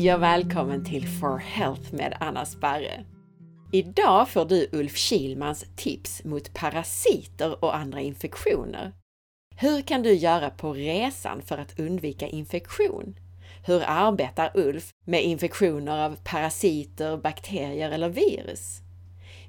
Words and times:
Hej 0.00 0.14
och 0.14 0.22
välkommen 0.22 0.84
till 0.84 1.08
For 1.08 1.38
Health 1.38 1.94
med 1.94 2.16
Anna 2.20 2.44
Sparre. 2.44 3.04
Idag 3.72 4.28
får 4.28 4.44
du 4.44 4.68
Ulf 4.72 4.96
Kilmans 4.96 5.64
tips 5.76 6.24
mot 6.24 6.54
parasiter 6.54 7.64
och 7.64 7.76
andra 7.76 8.00
infektioner. 8.00 8.92
Hur 9.56 9.82
kan 9.82 10.02
du 10.02 10.14
göra 10.14 10.50
på 10.50 10.72
resan 10.72 11.42
för 11.42 11.58
att 11.58 11.78
undvika 11.78 12.28
infektion? 12.28 13.18
Hur 13.66 13.82
arbetar 13.86 14.50
Ulf 14.54 14.90
med 15.06 15.24
infektioner 15.24 16.04
av 16.04 16.16
parasiter, 16.24 17.16
bakterier 17.16 17.90
eller 17.90 18.08
virus? 18.08 18.78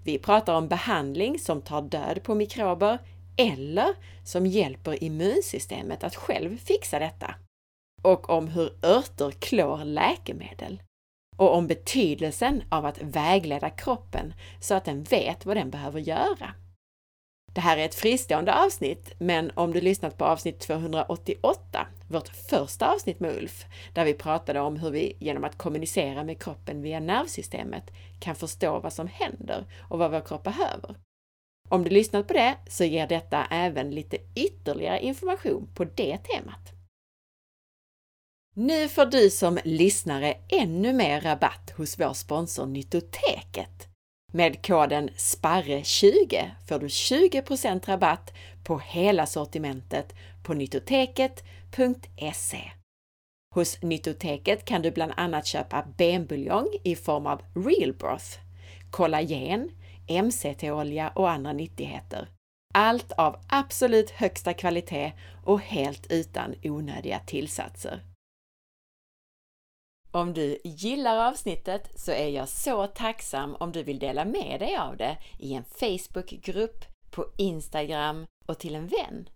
Vi 0.04 0.20
pratar 0.20 0.56
om 0.56 0.68
behandling 0.68 1.40
som 1.40 1.62
tar 1.62 1.82
död 1.82 2.24
på 2.24 2.36
mikrober 2.36 3.00
eller 3.38 3.90
som 4.26 4.46
hjälper 4.46 5.04
immunsystemet 5.04 6.04
att 6.04 6.16
själv 6.16 6.58
fixa 6.58 7.00
detta. 7.00 7.36
Och 8.02 8.30
om 8.30 8.48
hur 8.48 8.86
örter 8.86 9.32
klår 9.32 9.86
läkemedel. 9.86 10.82
Och 11.38 11.56
om 11.56 11.68
betydelsen 11.68 12.64
av 12.70 12.86
att 12.86 13.02
vägleda 13.02 13.70
kroppen 13.70 14.34
så 14.62 14.74
att 14.76 14.86
den 14.86 15.04
vet 15.04 15.46
vad 15.46 15.58
den 15.58 15.70
behöver 15.70 16.00
göra. 16.00 16.54
Det 17.54 17.62
här 17.62 17.78
är 17.78 17.86
ett 17.86 17.96
fristående 17.96 18.54
avsnitt, 18.54 19.14
men 19.20 19.52
om 19.56 19.74
du 19.74 19.82
lyssnat 19.82 20.18
på 20.18 20.26
avsnitt 20.26 20.60
288, 20.60 21.88
vårt 22.10 22.28
första 22.28 22.94
avsnitt 22.94 23.20
med 23.20 23.36
Ulf, 23.38 23.66
där 23.94 24.06
vi 24.06 24.14
pratade 24.14 24.60
om 24.60 24.78
hur 24.78 24.92
vi 24.92 25.16
genom 25.20 25.44
att 25.44 25.58
kommunicera 25.58 26.24
med 26.24 26.44
kroppen 26.44 26.82
via 26.82 27.00
nervsystemet 27.00 27.92
kan 28.20 28.36
förstå 28.36 28.80
vad 28.80 28.94
som 28.94 29.08
händer 29.08 29.66
och 29.90 30.00
vad 30.00 30.12
vår 30.12 30.22
kropp 30.22 30.44
behöver. 30.44 30.96
Om 31.70 31.84
du 31.84 31.90
lyssnat 31.90 32.28
på 32.28 32.34
det 32.34 32.56
så 32.70 32.84
ger 32.84 33.08
detta 33.08 33.46
även 33.46 33.92
lite 33.92 34.18
ytterligare 34.36 35.00
information 35.00 35.70
på 35.76 35.84
det 35.84 36.18
temat. 36.18 36.81
Nu 38.56 38.88
får 38.88 39.06
du 39.06 39.30
som 39.30 39.60
lyssnare 39.64 40.34
ännu 40.50 40.94
mer 40.94 41.22
rabatt 41.22 41.74
hos 41.78 42.00
vår 42.00 42.14
sponsor 42.14 42.66
Nyttoteket. 42.66 43.88
Med 44.34 44.66
koden 44.66 45.10
SPARRE20 45.10 46.50
får 46.68 46.80
du 46.80 46.88
20% 46.88 47.86
rabatt 47.86 48.34
på 48.64 48.80
hela 48.80 49.26
sortimentet 49.26 50.14
på 50.44 50.54
nyttoteket.se. 50.54 52.72
Hos 53.56 53.82
Nyttoteket 53.82 54.66
kan 54.66 54.82
du 54.82 54.92
bland 54.92 55.14
annat 55.18 55.46
köpa 55.46 55.86
benbuljong 55.98 56.70
i 56.84 56.96
form 56.96 57.28
av 57.28 57.42
real 57.56 57.94
broth, 57.94 58.40
kollagen, 58.90 59.72
MCT-olja 60.24 61.10
och 61.10 61.30
andra 61.30 61.54
nyttigheter. 61.54 62.28
Allt 62.74 63.12
av 63.12 63.36
absolut 63.48 64.10
högsta 64.10 64.54
kvalitet 64.54 65.12
och 65.44 65.62
helt 65.62 66.12
utan 66.12 66.56
onödiga 66.64 67.20
tillsatser. 67.20 68.11
Om 70.14 70.34
du 70.34 70.58
gillar 70.64 71.28
avsnittet 71.30 72.00
så 72.00 72.12
är 72.12 72.30
jag 72.30 72.50
så 72.50 72.88
tacksam 72.88 73.56
om 73.56 73.72
du 73.72 73.84
vill 73.84 74.00
dela 74.00 74.26
med 74.26 74.60
dig 74.60 74.78
av 74.78 74.98
det 74.98 75.18
i 75.40 75.54
en 75.54 75.64
Facebookgrupp, 75.64 76.86
på 77.12 77.26
Instagram 77.38 78.26
och 78.46 78.60
till 78.60 78.76
en 78.76 78.88
vän. 78.88 79.30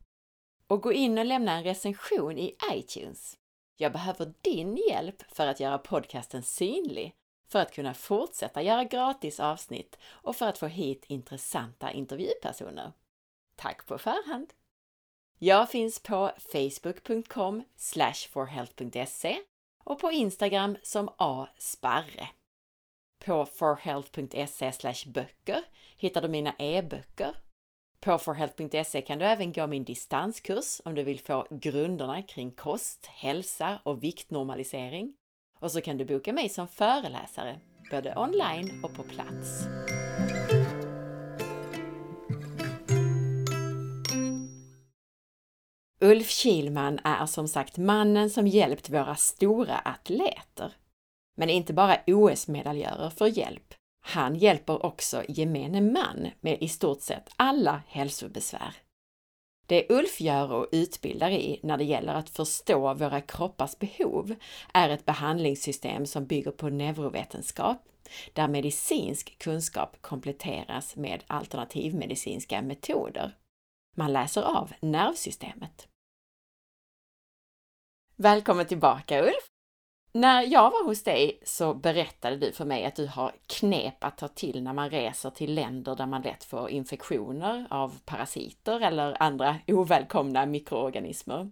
Och 0.68 0.82
gå 0.82 0.94
in 0.94 1.18
och 1.18 1.26
lämna 1.26 1.52
en 1.52 1.64
recension 1.64 2.38
i 2.38 2.56
iTunes. 2.74 3.38
Jag 3.78 3.92
behöver 3.92 4.34
din 4.42 4.78
hjälp 4.90 5.24
för 5.32 5.48
att 5.48 5.60
göra 5.60 5.78
podcasten 5.78 6.44
synlig, 6.44 7.16
för 7.48 7.60
att 7.60 7.74
kunna 7.74 7.94
fortsätta 7.94 8.62
göra 8.62 8.84
gratis 8.84 9.40
avsnitt 9.40 9.98
och 10.06 10.36
för 10.36 10.46
att 10.46 10.58
få 10.58 10.68
hit 10.68 11.06
intressanta 11.08 11.92
intervjupersoner. 11.92 12.92
Tack 13.56 13.86
på 13.88 13.98
förhand! 13.98 14.54
Jag 15.40 15.70
finns 15.70 16.00
på 16.00 16.32
facebook.com 16.52 17.64
forhealth.se 18.30 19.38
och 19.86 20.00
på 20.00 20.12
Instagram 20.12 20.78
som 20.84 21.10
asparre. 21.18 22.28
På 23.26 23.46
forhealth.se 23.46 24.94
böcker 25.06 25.64
hittar 25.98 26.22
du 26.22 26.28
mina 26.28 26.56
e-böcker. 26.60 27.36
På 28.00 28.18
forhealth.se 28.18 29.02
kan 29.02 29.20
du 29.20 29.26
även 29.26 29.54
gå 29.54 29.68
min 29.68 29.84
distanskurs 29.84 30.82
om 30.86 30.96
du 30.96 31.04
vill 31.04 31.20
få 31.20 31.48
grunderna 31.50 32.22
kring 32.22 32.52
kost, 32.52 33.06
hälsa 33.06 33.80
och 33.84 34.04
viktnormalisering. 34.04 35.14
Och 35.60 35.72
så 35.72 35.82
kan 35.82 35.98
du 35.98 36.06
boka 36.06 36.34
mig 36.34 36.50
som 36.50 36.68
föreläsare, 36.68 37.60
både 37.92 38.16
online 38.18 38.84
och 38.84 38.96
på 38.96 39.04
plats. 39.04 39.68
Ulf 46.06 46.30
Kilman 46.30 47.00
är 47.04 47.26
som 47.26 47.48
sagt 47.48 47.78
mannen 47.78 48.30
som 48.30 48.48
hjälpt 48.48 48.90
våra 48.90 49.16
stora 49.16 49.78
atleter. 49.78 50.74
Men 51.38 51.50
inte 51.50 51.74
bara 51.74 51.98
OS-medaljörer 52.08 53.10
får 53.10 53.28
hjälp. 53.28 53.74
Han 54.06 54.36
hjälper 54.36 54.86
också 54.86 55.24
gemene 55.28 55.82
man 55.82 56.28
med 56.42 56.58
i 56.62 56.68
stort 56.68 57.02
sett 57.02 57.30
alla 57.36 57.82
hälsobesvär. 57.88 58.76
Det 59.68 59.92
Ulf 59.92 60.22
gör 60.22 60.52
och 60.52 60.68
utbildar 60.72 61.30
i 61.30 61.60
när 61.64 61.78
det 61.78 61.84
gäller 61.84 62.14
att 62.14 62.30
förstå 62.30 62.94
våra 62.94 63.22
kroppars 63.22 63.80
behov 63.80 64.36
är 64.74 64.90
ett 64.90 65.06
behandlingssystem 65.06 66.06
som 66.06 66.26
bygger 66.26 66.52
på 66.52 66.70
neurovetenskap, 66.70 67.78
där 68.34 68.48
medicinsk 68.48 69.40
kunskap 69.40 70.02
kompletteras 70.02 70.96
med 70.96 71.24
alternativmedicinska 71.28 72.62
metoder. 72.62 73.32
Man 73.98 74.14
läser 74.14 74.42
av 74.42 74.74
nervsystemet. 74.80 75.88
Välkommen 78.18 78.66
tillbaka 78.66 79.22
Ulf! 79.22 79.48
När 80.12 80.42
jag 80.42 80.72
var 80.72 80.86
hos 80.86 81.04
dig 81.04 81.40
så 81.44 81.74
berättade 81.74 82.38
du 82.38 82.52
för 82.52 82.66
mig 82.66 82.86
att 82.86 82.96
du 82.96 83.08
har 83.08 83.32
knep 83.48 84.04
att 84.04 84.18
ta 84.18 84.28
till 84.28 84.64
när 84.64 84.74
man 84.74 84.90
reser 84.90 85.30
till 85.30 85.54
länder 85.54 85.96
där 85.96 86.06
man 86.06 86.22
lätt 86.22 86.44
får 86.44 86.70
infektioner 86.70 87.68
av 87.70 88.00
parasiter 88.06 88.82
eller 88.82 89.24
andra 89.24 89.56
ovälkomna 89.68 90.46
mikroorganismer. 90.46 91.52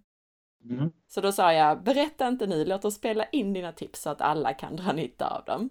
Mm. 0.69 0.91
Så 1.07 1.21
då 1.21 1.31
sa 1.31 1.53
jag, 1.53 1.83
berätta 1.83 2.27
inte 2.27 2.47
nu, 2.47 2.65
låt 2.65 2.85
oss 2.85 2.95
spela 2.95 3.25
in 3.25 3.53
dina 3.53 3.71
tips 3.71 4.01
så 4.01 4.09
att 4.09 4.21
alla 4.21 4.53
kan 4.53 4.75
dra 4.75 4.91
nytta 4.91 5.37
av 5.37 5.45
dem. 5.45 5.69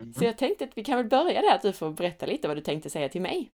Mm. 0.00 0.12
Så 0.12 0.24
jag 0.24 0.38
tänkte 0.38 0.64
att 0.64 0.78
vi 0.78 0.84
kan 0.84 0.96
väl 0.96 1.08
börja 1.08 1.42
där, 1.42 1.54
att 1.54 1.62
du 1.62 1.72
får 1.72 1.90
berätta 1.90 2.26
lite 2.26 2.48
vad 2.48 2.56
du 2.56 2.60
tänkte 2.60 2.90
säga 2.90 3.08
till 3.08 3.22
mig. 3.22 3.50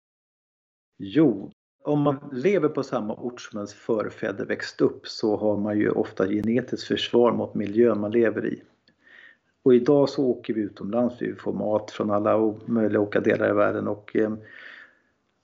Jo, 0.99 1.51
om 1.83 2.01
man 2.01 2.19
lever 2.33 2.69
på 2.69 2.83
samma 2.83 3.15
ort 3.15 3.41
som 3.41 3.59
ens 3.59 3.75
förfäder 3.75 4.45
växt 4.45 4.81
upp 4.81 5.09
så 5.09 5.37
har 5.37 5.57
man 5.57 5.79
ju 5.79 5.91
ofta 5.91 6.27
genetiskt 6.27 6.89
försvar 6.89 7.33
mot 7.33 7.55
miljön 7.55 8.01
man 8.01 8.11
lever 8.11 8.47
i. 8.47 8.63
Och 9.63 9.75
idag 9.75 10.09
så 10.09 10.27
åker 10.27 10.55
vi 10.55 10.61
utomlands, 10.61 11.23
vi 11.23 11.35
får 11.35 11.53
mat 11.53 11.91
från 11.91 12.11
alla 12.11 12.55
möjliga 12.67 13.01
olika 13.01 13.21
delar 13.21 13.51
i 13.51 13.53
världen 13.53 13.89
och 13.89 14.17
eh, 14.17 14.33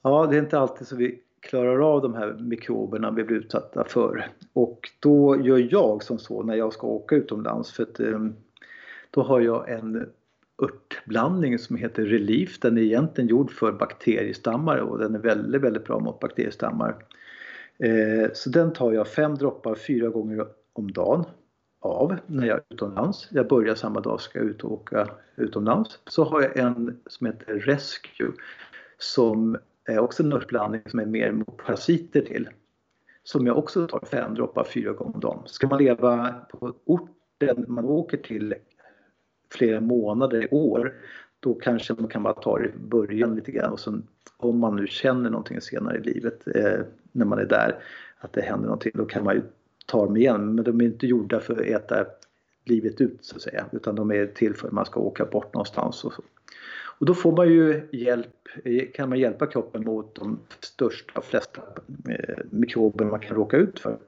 ja, 0.03 0.27
det 0.27 0.37
är 0.37 0.41
inte 0.41 0.59
alltid 0.59 0.87
så 0.87 0.97
vi 0.97 1.23
klarar 1.41 1.95
av 1.95 2.03
de 2.03 2.15
här 2.15 2.37
mikroberna 2.41 3.11
vi 3.11 3.25
blir 3.25 3.37
utsatta 3.37 3.85
för. 3.85 4.29
Och 4.53 4.91
då 5.01 5.43
gör 5.43 5.69
jag 5.71 6.03
som 6.03 6.19
så 6.19 6.43
när 6.43 6.55
jag 6.55 6.73
ska 6.73 6.87
åka 6.87 7.17
utomlands 7.17 7.73
för 7.73 7.83
att 7.83 8.01
eh, 8.01 8.27
då 9.11 9.23
har 9.23 9.41
jag 9.41 9.71
en 9.71 10.11
örtblandning 10.63 11.59
som 11.59 11.77
heter 11.77 12.05
Relief. 12.05 12.61
Den 12.61 12.79
är 12.79 12.83
egentligen 12.83 13.29
gjord 13.29 13.51
för 13.51 13.73
bakteriestammar 13.73 14.77
och 14.77 14.99
den 14.99 15.15
är 15.15 15.19
väldigt, 15.19 15.63
väldigt 15.63 15.85
bra 15.85 16.01
mot 16.01 16.21
bakteriestammar. 16.21 16.97
Eh, 17.79 18.31
så 18.33 18.51
den 18.51 18.73
tar 18.73 18.93
jag 18.93 19.09
fem 19.09 19.35
droppar 19.35 19.75
fyra 19.75 20.09
gånger 20.09 20.47
om 20.73 20.93
dagen 20.93 21.25
av 21.81 22.17
när 22.27 22.47
jag 22.47 22.57
är 22.57 22.63
utomlands. 22.71 23.29
Jag 23.31 23.49
börjar 23.49 23.75
samma 23.75 24.01
dag 24.01 24.21
ska 24.21 24.39
jag 24.39 24.49
ut 24.49 24.65
och 24.65 24.73
åka 24.73 25.09
utomlands. 25.37 25.99
Så 26.07 26.25
har 26.25 26.43
jag 26.43 26.57
en 26.57 27.01
som 27.07 27.27
heter 27.27 27.55
Rescue 27.55 28.33
som 28.99 29.57
är 29.85 29.99
också 29.99 30.23
en 30.23 30.33
örtblandning 30.33 30.81
som 30.87 31.01
är 31.01 31.07
mer 31.07 31.33
mot 31.33 31.57
parasiter 31.57 32.21
till. 32.21 32.49
Som 33.23 33.47
jag 33.47 33.59
också 33.59 33.87
tar 33.87 34.05
fem 34.11 34.35
droppar 34.35 34.65
fyra 34.65 34.93
gånger 34.93 35.15
om 35.15 35.21
dagen. 35.21 35.43
Ska 35.47 35.67
man 35.67 35.79
leva 35.79 36.35
på 36.51 36.75
orten 36.85 37.65
man 37.69 37.85
åker 37.85 38.17
till 38.17 38.55
flera 39.51 39.81
månader, 39.81 40.45
i 40.45 40.49
år, 40.51 40.95
då 41.41 41.55
kanske 41.55 41.95
man 41.99 42.09
kan 42.09 42.23
bara 42.23 42.35
ta 42.35 42.59
det 42.59 42.67
i 42.67 42.79
början 42.79 43.35
lite 43.35 43.53
grann 43.53 43.73
och 43.73 43.81
sen 43.81 44.07
om 44.37 44.59
man 44.59 44.77
nu 44.77 44.87
känner 44.87 45.31
någonting 45.31 45.61
senare 45.61 45.99
i 45.99 46.01
livet 46.01 46.47
eh, 46.55 46.81
när 47.13 47.25
man 47.25 47.39
är 47.39 47.45
där, 47.45 47.79
att 48.19 48.33
det 48.33 48.43
händer 48.43 48.67
någonting, 48.67 48.93
då 48.95 49.05
kan 49.05 49.25
man 49.25 49.35
ju 49.35 49.43
ta 49.87 50.05
dem 50.05 50.17
igen. 50.17 50.55
Men 50.55 50.65
de 50.65 50.81
är 50.81 50.85
inte 50.85 51.07
gjorda 51.07 51.41
för 51.41 51.53
att 51.53 51.61
äta 51.61 52.07
livet 52.65 53.01
ut 53.01 53.19
så 53.21 53.37
att 53.37 53.43
säga, 53.43 53.67
utan 53.73 53.95
de 53.95 54.11
är 54.11 54.27
till 54.27 54.55
för 54.55 54.67
att 54.67 54.73
man 54.73 54.87
ska 54.87 55.01
åka 55.01 55.25
bort 55.25 55.55
någonstans 55.55 56.05
och 56.05 56.13
så. 56.13 56.23
Och 56.99 57.07
då 57.07 57.15
får 57.15 57.37
man 57.37 57.49
ju 57.49 57.89
hjälp, 57.93 58.49
eh, 58.65 58.85
kan 58.95 59.09
man 59.09 59.19
hjälpa 59.19 59.47
kroppen 59.47 59.85
mot 59.85 60.15
de 60.15 60.39
största, 60.61 61.21
flesta 61.21 61.63
eh, 62.09 62.45
mikrober 62.51 63.05
man 63.05 63.21
kan 63.21 63.37
råka 63.37 63.57
ut 63.57 63.81
för. 63.81 63.99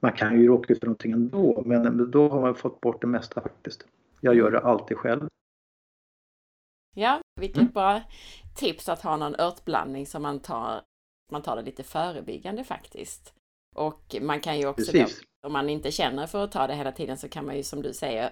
Man 0.00 0.12
kan 0.12 0.40
ju 0.40 0.46
råka 0.46 0.72
ut 0.72 0.80
för 0.80 0.86
någonting 0.86 1.12
ändå, 1.12 1.62
men 1.66 2.10
då 2.10 2.28
har 2.28 2.40
man 2.40 2.54
fått 2.54 2.80
bort 2.80 3.00
det 3.00 3.06
mesta 3.06 3.40
faktiskt. 3.40 3.86
Jag 4.20 4.34
gör 4.34 4.50
det 4.50 4.60
alltid 4.60 4.96
själv. 4.96 5.28
Ja, 6.96 7.20
vilket 7.40 7.60
mm. 7.60 7.72
bra 7.72 8.02
tips 8.56 8.88
att 8.88 9.02
ha 9.02 9.16
någon 9.16 9.40
örtblandning 9.40 10.06
som 10.06 10.22
man 10.22 10.40
tar, 10.40 10.82
man 11.32 11.42
tar 11.42 11.56
det 11.56 11.62
lite 11.62 11.82
förebyggande 11.82 12.64
faktiskt. 12.64 13.34
Och 13.76 14.16
man 14.20 14.40
kan 14.40 14.58
ju 14.58 14.66
också, 14.66 14.92
då, 14.92 15.06
om 15.46 15.52
man 15.52 15.68
inte 15.68 15.90
känner 15.90 16.26
för 16.26 16.44
att 16.44 16.52
ta 16.52 16.66
det 16.66 16.74
hela 16.74 16.92
tiden, 16.92 17.16
så 17.16 17.28
kan 17.28 17.46
man 17.46 17.56
ju 17.56 17.62
som 17.62 17.82
du 17.82 17.92
säger 17.92 18.30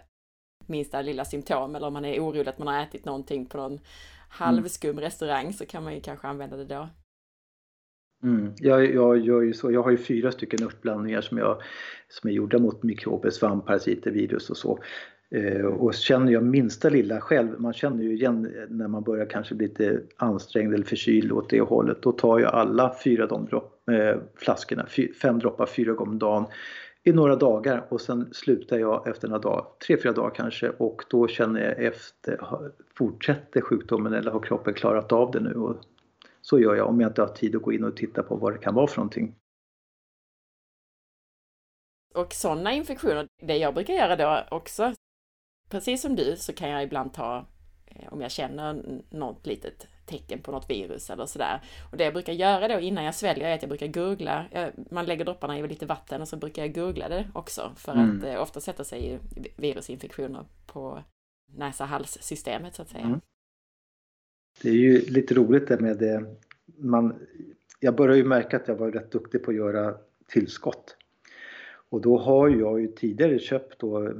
minsta 0.66 1.02
lilla 1.02 1.24
symptom 1.24 1.74
eller 1.74 1.86
om 1.86 1.92
man 1.92 2.04
är 2.04 2.20
orolig 2.20 2.48
att 2.48 2.58
man 2.58 2.68
har 2.68 2.82
ätit 2.82 3.04
någonting 3.04 3.46
på 3.46 3.56
någon 3.56 3.80
halvskum 4.28 5.00
restaurang 5.00 5.52
så 5.52 5.66
kan 5.66 5.84
man 5.84 5.94
ju 5.94 6.00
kanske 6.00 6.28
använda 6.28 6.56
det 6.56 6.64
då. 6.64 6.88
Mm. 8.22 8.52
Jag, 8.56 8.94
jag 8.94 9.18
gör 9.18 9.42
ju 9.42 9.52
så. 9.52 9.72
Jag 9.72 9.82
har 9.82 9.90
ju 9.90 9.96
fyra 9.96 10.32
stycken 10.32 10.62
örtblandningar 10.62 11.20
som, 11.20 11.38
jag, 11.38 11.62
som 12.08 12.30
är 12.30 12.34
gjorda 12.34 12.58
mot 12.58 12.82
mikrober, 12.82 13.30
svamp, 13.30 13.66
parasiter, 13.66 14.10
virus 14.10 14.50
och 14.50 14.56
så. 14.56 14.78
Eh, 15.30 15.64
och 15.64 15.94
känner 15.94 16.32
jag 16.32 16.42
minsta 16.42 16.88
lilla 16.88 17.20
själv, 17.20 17.60
man 17.60 17.72
känner 17.72 18.02
ju 18.02 18.14
igen 18.14 18.54
när 18.68 18.88
man 18.88 19.02
börjar 19.02 19.26
kanske 19.26 19.54
bli 19.54 19.66
lite 19.66 20.00
ansträngd 20.16 20.74
eller 20.74 20.84
förkyld 20.84 21.32
åt 21.32 21.50
det 21.50 21.60
hållet. 21.60 22.02
Då 22.02 22.12
tar 22.12 22.38
jag 22.38 22.54
alla 22.54 22.94
fyra 23.04 23.26
de 23.26 23.46
dropp, 23.46 23.88
eh, 23.90 24.16
flaskorna, 24.34 24.86
fy, 24.88 25.12
fem 25.12 25.38
droppar 25.38 25.66
fyra 25.66 25.92
gånger 25.92 26.12
om 26.12 26.18
dagen 26.18 26.46
i 27.02 27.12
några 27.12 27.36
dagar 27.36 27.86
och 27.88 28.00
sen 28.00 28.34
slutar 28.34 28.78
jag 28.78 29.08
efter 29.08 29.28
några 29.28 29.42
dagar, 29.42 29.64
tre, 29.86 29.96
fyra 30.02 30.12
dagar 30.12 30.30
kanske 30.34 30.68
och 30.68 31.04
då 31.10 31.28
känner 31.28 31.60
jag 31.60 31.84
efter, 31.84 32.40
fortsätter 32.94 33.60
sjukdomen 33.60 34.12
eller 34.12 34.30
har 34.30 34.40
kroppen 34.40 34.74
klarat 34.74 35.12
av 35.12 35.30
det 35.30 35.40
nu? 35.40 35.54
Och 35.54 35.76
så 36.40 36.58
gör 36.58 36.74
jag 36.74 36.88
om 36.88 37.00
jag 37.00 37.10
inte 37.10 37.22
har 37.22 37.28
tid 37.28 37.56
att 37.56 37.62
gå 37.62 37.72
in 37.72 37.84
och 37.84 37.96
titta 37.96 38.22
på 38.22 38.36
vad 38.36 38.52
det 38.52 38.58
kan 38.58 38.74
vara 38.74 38.86
för 38.86 38.96
någonting. 38.96 39.34
Och 42.14 42.32
sådana 42.32 42.72
infektioner, 42.72 43.26
det 43.42 43.56
jag 43.56 43.74
brukar 43.74 43.94
göra 43.94 44.16
då 44.16 44.56
också, 44.56 44.94
precis 45.68 46.02
som 46.02 46.16
du 46.16 46.36
så 46.36 46.52
kan 46.52 46.68
jag 46.68 46.82
ibland 46.82 47.14
ta, 47.14 47.46
eh, 47.86 48.12
om 48.12 48.20
jag 48.20 48.30
känner 48.30 48.82
något 49.10 49.46
litet 49.46 49.86
tecken 50.08 50.42
på 50.42 50.52
något 50.52 50.70
virus 50.70 51.10
eller 51.10 51.26
sådär. 51.26 51.62
Och 51.90 51.96
det 51.96 52.04
jag 52.04 52.12
brukar 52.12 52.32
göra 52.32 52.68
då 52.68 52.80
innan 52.80 53.04
jag 53.04 53.14
sväljer 53.14 53.48
är 53.48 53.54
att 53.54 53.62
jag 53.62 53.68
brukar 53.68 53.86
googla, 53.86 54.44
man 54.90 55.06
lägger 55.06 55.24
dropparna 55.24 55.58
i 55.58 55.68
lite 55.68 55.86
vatten 55.86 56.20
och 56.20 56.28
så 56.28 56.36
brukar 56.36 56.62
jag 56.62 56.74
googla 56.74 57.08
det 57.08 57.30
också 57.34 57.72
för 57.76 57.92
mm. 57.92 58.18
att 58.18 58.24
eh, 58.24 58.42
ofta 58.42 58.60
sätter 58.60 58.84
sig 58.84 59.18
virusinfektioner 59.56 60.44
på 60.66 61.02
näsa-hals-systemet 61.56 62.74
så 62.74 62.82
att 62.82 62.88
säga. 62.88 63.04
Mm. 63.04 63.20
Det 64.62 64.68
är 64.68 64.74
ju 64.74 65.00
lite 65.00 65.34
roligt 65.34 65.68
det 65.68 65.80
med 65.80 65.98
det. 65.98 66.24
Man, 66.78 67.14
jag 67.80 67.96
börjar 67.96 68.16
ju 68.16 68.24
märka 68.24 68.56
att 68.56 68.68
jag 68.68 68.76
var 68.76 68.90
rätt 68.90 69.12
duktig 69.12 69.42
på 69.42 69.50
att 69.50 69.56
göra 69.56 69.94
tillskott. 70.28 70.96
Och 71.90 72.00
då 72.00 72.18
har 72.18 72.48
jag 72.48 72.80
ju 72.80 72.88
tidigare 72.88 73.38
köpt 73.38 73.78
då 73.78 74.12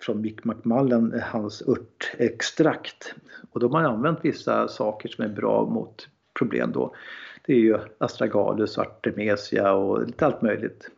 från 0.00 0.20
Mick 0.20 0.44
McMullen, 0.44 1.12
eh, 1.12 1.20
hans 1.20 1.62
örtextrakt. 1.68 3.14
Och 3.50 3.60
då 3.60 3.66
har 3.66 3.72
man 3.72 3.86
använt 3.86 4.18
vissa 4.22 4.68
saker 4.68 5.08
som 5.08 5.24
är 5.24 5.28
bra 5.28 5.66
mot 5.66 6.08
problem 6.38 6.72
då. 6.72 6.94
Det 7.46 7.52
är 7.52 7.58
ju 7.58 7.78
astragalus, 7.98 8.78
artemisia 8.78 9.72
och 9.72 10.06
lite 10.06 10.26
allt 10.26 10.42
möjligt. 10.42 10.90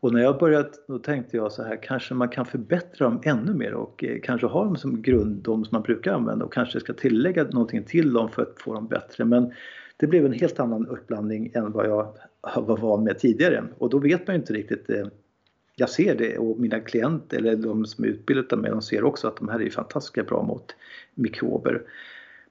Och 0.00 0.12
när 0.12 0.22
jag 0.22 0.38
började, 0.38 0.68
då 0.88 0.98
tänkte 0.98 1.36
jag 1.36 1.52
så 1.52 1.62
här, 1.62 1.82
kanske 1.82 2.14
man 2.14 2.28
kan 2.28 2.46
förbättra 2.46 3.04
dem 3.04 3.20
ännu 3.24 3.54
mer 3.54 3.74
och 3.74 4.04
eh, 4.04 4.20
kanske 4.22 4.46
ha 4.46 4.64
dem 4.64 4.76
som 4.76 5.02
grund, 5.02 5.42
de 5.42 5.64
som 5.64 5.76
man 5.76 5.82
brukar 5.82 6.12
använda 6.12 6.44
och 6.44 6.52
kanske 6.52 6.80
ska 6.80 6.92
tillägga 6.92 7.44
någonting 7.44 7.84
till 7.84 8.12
dem 8.12 8.28
för 8.28 8.42
att 8.42 8.54
få 8.58 8.74
dem 8.74 8.86
bättre. 8.86 9.24
Men 9.24 9.52
det 9.96 10.06
blev 10.06 10.26
en 10.26 10.32
helt 10.32 10.60
annan 10.60 10.86
uppblandning 10.86 11.50
än 11.54 11.72
vad 11.72 11.86
jag 11.86 12.14
var 12.56 12.76
van 12.76 13.04
med 13.04 13.18
tidigare 13.18 13.64
och 13.78 13.90
då 13.90 13.98
vet 13.98 14.26
man 14.26 14.36
ju 14.36 14.40
inte 14.40 14.52
riktigt 14.52 14.90
eh, 14.90 15.06
jag 15.80 15.90
ser 15.90 16.14
det 16.14 16.38
och 16.38 16.60
mina 16.60 16.80
klienter 16.80 17.38
eller 17.38 17.56
de 17.56 17.86
som 17.86 18.04
är 18.04 18.08
utbildade 18.08 18.56
med 18.56 18.70
de 18.70 18.82
ser 18.82 19.04
också 19.04 19.28
att 19.28 19.36
de 19.36 19.48
här 19.48 19.62
är 19.62 19.70
fantastiskt 19.70 20.28
bra 20.28 20.42
mot 20.42 20.74
mikrober. 21.14 21.82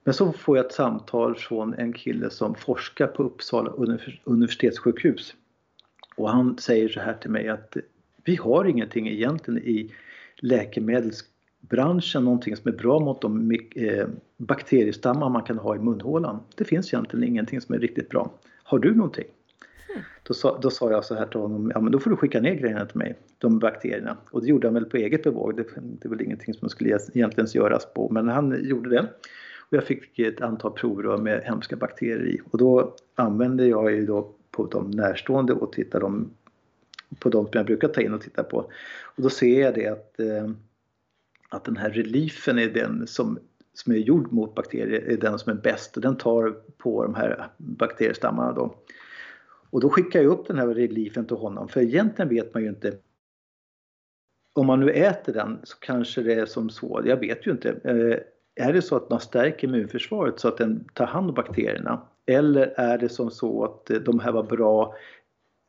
Men 0.04 0.14
så 0.14 0.34
får 0.34 0.58
jag 0.58 0.66
ett 0.66 0.72
samtal 0.72 1.36
från 1.36 1.74
en 1.74 1.94
kille 1.94 2.30
som 2.30 2.56
forskar 2.56 3.08
på 3.08 3.24
Uppsala 3.24 3.72
universitetssjukhus. 4.24 5.36
Och 6.16 6.30
han 6.30 6.58
säger 6.58 6.90
så 6.90 7.00
här 7.00 7.14
till 7.14 7.32
mig 7.32 7.48
att 7.48 7.78
vi 8.24 8.36
har 8.36 8.66
ingenting 8.66 9.08
egentligen 9.08 9.64
i 9.64 9.92
läkemedelsbranschen, 10.36 12.24
någonting 12.24 12.56
som 12.56 12.72
är 12.72 12.76
bra 12.76 13.00
mot 13.00 13.22
de 13.22 13.52
eh, 13.76 14.08
bakteriestammar 14.38 15.30
man 15.30 15.44
kan 15.44 15.58
ha 15.58 15.76
i 15.76 15.80
munhålan. 15.80 16.40
Det 16.56 16.64
finns 16.64 16.94
egentligen 16.94 17.28
ingenting 17.28 17.62
som 17.62 17.76
är 17.76 17.80
riktigt 17.80 18.10
bra. 18.10 18.32
Har 18.64 18.80
du 18.80 18.96
någonting? 18.96 19.28
Då 20.24 20.34
sa, 20.34 20.60
då 20.62 20.70
sa 20.70 20.92
jag 20.92 21.06
så 21.06 21.16
här 21.16 21.26
till 21.26 21.40
honom, 21.40 21.72
ja 21.76 21.82
men 21.82 21.92
då 21.92 22.00
får 22.00 22.10
du 22.10 22.16
skicka 22.16 22.42
ner 22.42 22.56
grejerna 22.56 22.86
till 22.86 22.98
mig, 22.98 23.18
de 23.38 23.60
bakterierna. 23.60 24.18
Och 24.32 24.42
det 24.42 24.48
gjorde 24.48 24.68
han 24.68 24.74
väl 24.74 24.86
på 24.86 24.98
eget 24.98 25.24
bevåg, 25.24 25.58
det, 25.58 25.64
det 25.76 26.06
är 26.06 26.10
väl 26.10 26.22
ingenting 26.22 26.54
som 26.54 26.70
skulle 26.70 26.90
egentligen 26.90 27.50
göras 27.54 27.94
på, 27.94 28.10
men 28.10 28.28
han 28.28 28.58
gjorde 28.64 28.90
det. 28.90 29.02
Och 29.70 29.78
jag 29.78 29.84
fick 29.84 30.20
ett 30.20 30.42
antal 30.42 30.72
provrör 30.72 31.18
med 31.18 31.42
hemska 31.44 31.76
bakterier 31.76 32.26
i 32.28 32.40
och 32.52 32.58
då 32.58 32.96
använde 33.16 33.68
jag 33.68 33.92
ju 33.92 34.06
då 34.06 34.32
på 34.52 34.66
de 34.66 34.92
närstående 34.92 35.54
och 35.54 35.72
tittade 35.72 36.06
de, 36.06 36.30
på 37.20 37.30
de 37.30 37.46
som 37.46 37.52
jag 37.54 37.66
brukar 37.66 37.88
ta 37.88 38.02
in 38.02 38.14
och 38.14 38.22
titta 38.22 38.44
på. 38.44 38.58
Och 39.04 39.24
då 39.24 39.30
ser 39.30 39.62
jag 39.62 39.76
det 39.76 39.88
att, 39.88 40.20
eh, 40.20 40.50
att 41.50 41.66
den 41.66 41.78
här 41.78 41.90
reliefen 41.90 42.60
är 42.60 42.68
den 42.68 43.08
som 43.08 43.40
som 43.78 43.94
är 43.94 43.98
gjord 43.98 44.32
mot 44.34 44.56
bakterier 44.56 45.02
är 45.02 45.18
den 45.18 45.40
som 45.40 45.52
är 45.52 45.56
bäst 45.56 45.96
och 45.96 46.02
den 46.02 46.18
tar 46.18 46.56
på 46.78 47.04
de 47.04 47.16
här 47.16 47.50
bakteriestammarna 47.58 48.54
då. 48.54 48.76
Och 49.70 49.82
då 49.82 49.90
skickar 49.90 50.22
jag 50.22 50.32
upp 50.32 50.48
den 50.48 50.58
här 50.58 50.68
reliefen 50.68 51.26
till 51.26 51.38
honom 51.38 51.68
för 51.68 51.82
egentligen 51.82 52.30
vet 52.30 52.54
man 52.54 52.64
ju 52.64 52.70
inte 52.70 52.98
om 54.58 54.68
man 54.68 54.80
nu 54.80 54.92
äter 54.92 55.34
den 55.34 55.60
så 55.64 55.78
kanske 55.80 56.22
det 56.22 56.34
är 56.34 56.46
som 56.46 56.70
så, 56.70 57.02
jag 57.06 57.18
vet 57.18 57.48
ju 57.48 57.52
inte. 57.52 57.70
Eh, 57.84 58.66
är 58.66 58.74
det 58.74 58.82
så 58.82 58.96
att 58.96 59.10
man 59.10 59.20
stärker 59.20 59.68
immunförsvaret 59.68 60.40
så 60.40 60.48
att 60.48 60.58
den 60.58 60.88
tar 60.94 61.06
hand 61.06 61.30
om 61.30 61.36
bakterierna? 61.36 62.02
Eller 62.26 62.74
är 62.78 62.98
det 62.98 63.10
som 63.10 63.32
så 63.32 63.64
att 63.64 63.90
eh, 63.90 63.98
de 63.98 64.20
här 64.20 64.32
var 64.32 64.44
bra, 64.44 64.96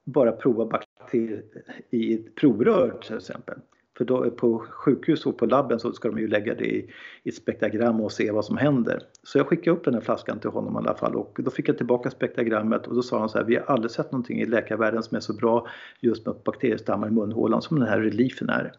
bara 0.04 0.32
prova 0.32 0.64
bakterier 0.64 1.42
i 1.90 2.14
ett 2.14 2.34
provrör 2.34 2.98
till 3.02 3.16
exempel? 3.16 3.58
För 3.98 4.04
då, 4.04 4.30
på 4.30 4.58
sjukhus 4.70 5.26
och 5.26 5.38
på 5.38 5.46
labben 5.46 5.80
så 5.80 5.92
ska 5.92 6.08
de 6.08 6.18
ju 6.18 6.28
lägga 6.28 6.54
det 6.54 6.64
i, 6.64 6.90
i 7.22 7.28
ett 7.28 7.34
spektagram 7.34 8.00
och 8.00 8.12
se 8.12 8.30
vad 8.30 8.44
som 8.44 8.56
händer. 8.56 9.02
Så 9.22 9.38
jag 9.38 9.46
skickade 9.46 9.76
upp 9.76 9.84
den 9.84 9.94
här 9.94 10.00
flaskan 10.00 10.38
till 10.38 10.50
honom 10.50 10.74
i 10.74 10.78
alla 10.78 10.94
fall 10.94 11.14
och 11.14 11.38
då 11.38 11.50
fick 11.50 11.68
jag 11.68 11.76
tillbaka 11.76 12.10
spektragrammet 12.10 12.86
och 12.86 12.94
då 12.94 13.02
sa 13.02 13.18
han 13.18 13.28
så 13.28 13.38
här, 13.38 13.44
vi 13.44 13.56
har 13.56 13.62
aldrig 13.62 13.90
sett 13.90 14.12
någonting 14.12 14.40
i 14.40 14.46
läkarvärlden 14.46 15.02
som 15.02 15.16
är 15.16 15.20
så 15.20 15.32
bra 15.32 15.66
just 16.00 16.26
med 16.26 16.34
bakteriestammar 16.44 17.08
i 17.08 17.10
munhålan 17.10 17.62
som 17.62 17.78
den 17.78 17.88
här 17.88 18.00
reliefen 18.00 18.48
är. 18.48 18.72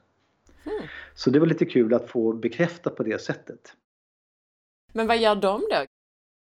Mm. 0.66 0.88
Så 1.13 1.30
det 1.30 1.39
var 1.39 1.48
lite 1.48 1.66
kul 1.66 1.94
att 1.94 2.10
få 2.10 2.33
bekräfta 2.33 2.89
på 2.89 3.04
det 3.04 3.21
sättet. 3.21 3.74
Men 4.94 5.07
vad 5.07 5.18
gör 5.18 5.36
de 5.36 5.62
då? 5.71 5.86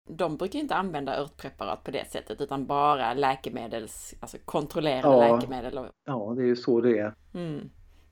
De 0.10 0.38
brukar 0.38 0.60
inte 0.60 0.76
använda 0.76 1.18
örtpreparat 1.18 1.84
på 1.84 1.92
det 1.92 2.12
sättet 2.12 2.42
utan 2.42 2.66
bara 2.66 3.14
läkemedels, 3.14 4.16
alltså 4.20 4.38
kontrollerade 4.46 5.26
ja, 5.26 5.36
läkemedel. 5.36 5.80
Ja, 6.06 6.34
det 6.38 6.42
är 6.42 6.48
ju 6.48 6.56
så 6.56 6.82
det 6.82 7.00
är. 7.00 7.14
Mm. 7.34 7.70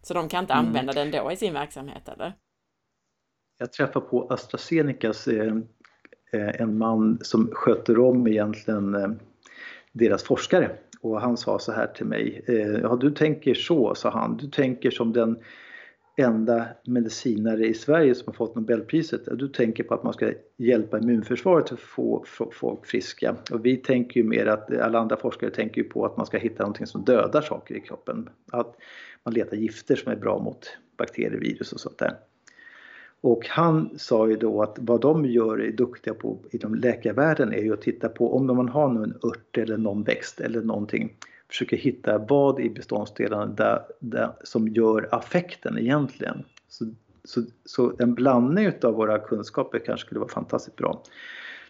Så 0.07 0.13
de 0.13 0.29
kan 0.29 0.43
inte 0.43 0.53
mm. 0.53 0.65
använda 0.65 0.93
den 0.93 1.11
då 1.11 1.31
i 1.31 1.35
sin 1.35 1.53
verksamhet 1.53 2.09
eller? 2.09 2.33
Jag 3.57 3.73
träffade 3.73 4.05
på 4.05 4.27
AstraZenecas 4.29 5.27
eh, 5.27 5.55
eh, 6.33 6.61
en 6.61 6.77
man 6.77 7.19
som 7.21 7.49
sköter 7.53 7.99
om 7.99 8.27
egentligen 8.27 8.95
eh, 8.95 9.09
deras 9.91 10.23
forskare 10.23 10.71
och 11.01 11.21
han 11.21 11.37
sa 11.37 11.59
så 11.59 11.71
här 11.71 11.87
till 11.87 12.05
mig. 12.05 12.43
Eh, 12.47 12.55
ja, 12.55 12.95
du 12.95 13.11
tänker 13.11 13.53
så, 13.53 13.95
sa 13.95 14.09
han. 14.09 14.37
Du 14.37 14.47
tänker 14.47 14.91
som 14.91 15.13
den 15.13 15.39
enda 16.19 16.67
medicinare 16.83 17.65
i 17.65 17.73
Sverige 17.73 18.15
som 18.15 18.23
har 18.27 18.33
fått 18.33 18.55
Nobelpriset. 18.55 19.21
Du 19.39 19.47
tänker 19.47 19.83
på 19.83 19.93
att 19.93 20.03
man 20.03 20.13
ska 20.13 20.31
hjälpa 20.57 20.99
immunförsvaret 20.99 21.71
att 21.71 21.79
få 21.79 22.25
folk 22.51 22.85
friska. 22.85 23.35
Och 23.51 23.65
vi 23.65 23.77
tänker 23.77 24.19
ju 24.19 24.27
mer 24.27 24.45
att 24.45 24.77
alla 24.77 24.99
andra 24.99 25.17
forskare 25.17 25.49
tänker 25.49 25.81
ju 25.81 25.89
på 25.89 26.05
att 26.05 26.17
man 26.17 26.25
ska 26.25 26.37
hitta 26.37 26.63
någonting 26.63 26.87
som 26.87 27.03
dödar 27.05 27.41
saker 27.41 27.75
i 27.75 27.79
kroppen. 27.79 28.29
Att 28.51 28.75
man 29.23 29.33
letar 29.33 29.57
gifter 29.57 29.95
som 29.95 30.11
är 30.11 30.15
bra 30.15 30.39
mot 30.39 30.77
bakterier, 30.97 31.39
virus 31.39 31.73
och 31.73 31.79
sånt 31.79 31.97
där. 31.97 32.13
Och 33.21 33.47
han 33.47 33.89
sa 33.97 34.29
ju 34.29 34.35
då 34.35 34.61
att 34.61 34.77
vad 34.81 35.01
de 35.01 35.25
gör 35.25 35.61
är 35.61 35.71
duktiga 35.71 36.13
på 36.13 36.39
inom 36.51 36.75
läkarvärlden 36.75 37.53
är 37.53 37.61
ju 37.61 37.73
att 37.73 37.81
titta 37.81 38.09
på 38.09 38.35
om 38.35 38.45
man 38.45 38.69
har 38.69 38.89
en 38.89 39.13
ört 39.23 39.57
eller 39.57 39.77
någon 39.77 40.03
växt 40.03 40.39
eller 40.39 40.61
någonting 40.61 41.17
försöker 41.49 41.77
hitta 41.77 42.17
vad 42.17 42.59
i 42.59 42.69
beståndsdelarna 42.69 43.45
där, 43.45 43.81
där, 43.99 44.31
som 44.43 44.67
gör 44.67 45.09
affekten 45.11 45.77
egentligen. 45.77 46.43
Så, 46.67 46.85
så, 47.23 47.43
så 47.65 47.93
en 47.99 48.13
blandning 48.13 48.71
av 48.83 48.93
våra 48.93 49.19
kunskaper 49.19 49.79
kanske 49.79 50.05
skulle 50.05 50.19
vara 50.19 50.29
fantastiskt 50.29 50.75
bra. 50.75 51.03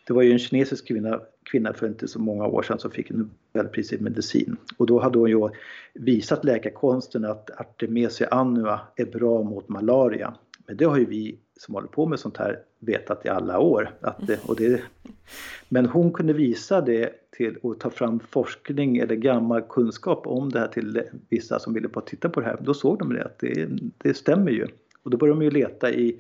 Det 0.07 0.13
var 0.13 0.21
ju 0.21 0.31
en 0.31 0.39
kinesisk 0.39 0.87
kvinna, 0.87 1.19
kvinna 1.43 1.73
för 1.73 1.87
inte 1.87 2.07
så 2.07 2.19
många 2.19 2.45
år 2.47 2.63
sedan 2.63 2.79
som 2.79 2.91
fick 2.91 3.09
Nobelpris 3.09 3.93
i 3.93 3.99
medicin. 3.99 4.57
Och 4.77 4.85
då 4.85 4.99
hade 4.99 5.19
hon 5.19 5.29
ju 5.29 5.49
visat 5.93 6.45
läkarkonsten 6.45 7.25
att 7.25 7.59
Artemisia 7.59 8.27
annua 8.31 8.79
är 8.95 9.05
bra 9.05 9.43
mot 9.43 9.69
malaria. 9.69 10.33
Men 10.65 10.77
det 10.77 10.85
har 10.85 10.97
ju 10.97 11.05
vi 11.05 11.39
som 11.57 11.75
håller 11.75 11.87
på 11.87 12.05
med 12.05 12.19
sånt 12.19 12.37
här 12.37 12.59
vetat 12.79 13.25
i 13.25 13.29
alla 13.29 13.59
år. 13.59 13.89
Att 14.01 14.27
det, 14.27 14.39
och 14.45 14.55
det, 14.55 14.81
men 15.69 15.85
hon 15.85 16.13
kunde 16.13 16.33
visa 16.33 16.81
det 16.81 17.31
till 17.31 17.57
att 17.63 17.79
ta 17.79 17.89
fram 17.89 18.19
forskning 18.19 18.97
eller 18.97 19.15
gammal 19.15 19.61
kunskap 19.61 20.27
om 20.27 20.51
det 20.51 20.59
här 20.59 20.67
till 20.67 21.01
vissa 21.29 21.59
som 21.59 21.73
ville 21.73 21.87
bara 21.87 22.05
titta 22.05 22.29
på 22.29 22.39
det 22.39 22.45
här. 22.45 22.57
Då 22.61 22.73
såg 22.73 22.99
de 22.99 23.13
det 23.13 23.25
att 23.25 23.39
det, 23.39 23.69
det 23.97 24.13
stämmer 24.13 24.51
ju. 24.51 24.67
Och 25.03 25.11
då 25.11 25.17
började 25.17 25.39
de 25.39 25.43
ju 25.43 25.51
leta 25.51 25.91
i, 25.91 26.19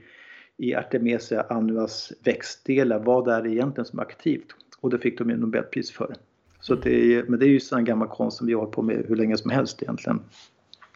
i 0.57 0.75
Artemisia 0.75 1.45
annuas 1.49 2.13
växtdelar, 2.23 2.99
vad 2.99 3.27
är 3.27 3.41
det 3.41 3.49
egentligen 3.49 3.85
som 3.85 3.99
är 3.99 4.03
aktivt? 4.03 4.47
Och 4.79 4.89
det 4.89 4.97
fick 4.97 5.17
de 5.17 5.29
ju 5.29 5.37
Nobelpris 5.37 5.91
för. 5.91 6.15
Så 6.59 6.75
det 6.75 7.15
är, 7.15 7.23
men 7.23 7.39
det 7.39 7.45
är 7.45 7.49
ju 7.49 7.59
sån 7.59 7.85
gammal 7.85 8.07
konst 8.07 8.37
som 8.37 8.47
vi 8.47 8.53
har 8.53 8.59
hållit 8.59 8.75
på 8.75 8.81
med 8.81 9.05
hur 9.07 9.15
länge 9.15 9.37
som 9.37 9.51
helst 9.51 9.83
egentligen. 9.83 10.19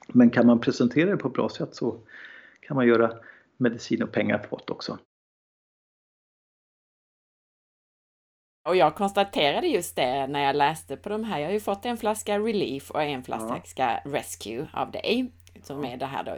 Men 0.08 0.30
kan 0.30 0.46
man 0.46 0.60
presentera 0.60 1.10
det 1.10 1.18
på 1.18 1.28
ett 1.28 1.34
bra 1.34 1.50
sätt 1.50 1.76
så 1.76 1.98
kan 2.60 2.76
man 2.76 2.88
göra 2.88 3.12
medicin 3.62 4.04
och 4.04 4.12
pengar 4.12 4.40
fått 4.50 4.70
också. 4.70 4.98
Och 8.70 8.76
jag 8.76 8.96
konstaterade 8.96 9.68
just 9.68 9.96
det 9.96 10.28
när 10.28 10.44
jag 10.44 10.56
läste 10.56 10.98
på 10.98 11.10
de 11.10 11.24
här. 11.24 11.40
Jag 11.40 11.48
har 11.48 11.54
ju 11.54 11.60
fått 11.60 11.86
en 11.86 11.98
flaska 11.98 12.40
Relief 12.40 12.92
och 12.92 13.04
en 13.04 13.24
flaska 13.24 14.02
ja. 14.06 14.12
Rescue 14.12 14.68
av 14.74 14.92
dig, 14.92 15.32
som 15.64 15.86
är 15.86 15.98
det 15.98 16.06
här 16.06 16.24
då 16.24 16.38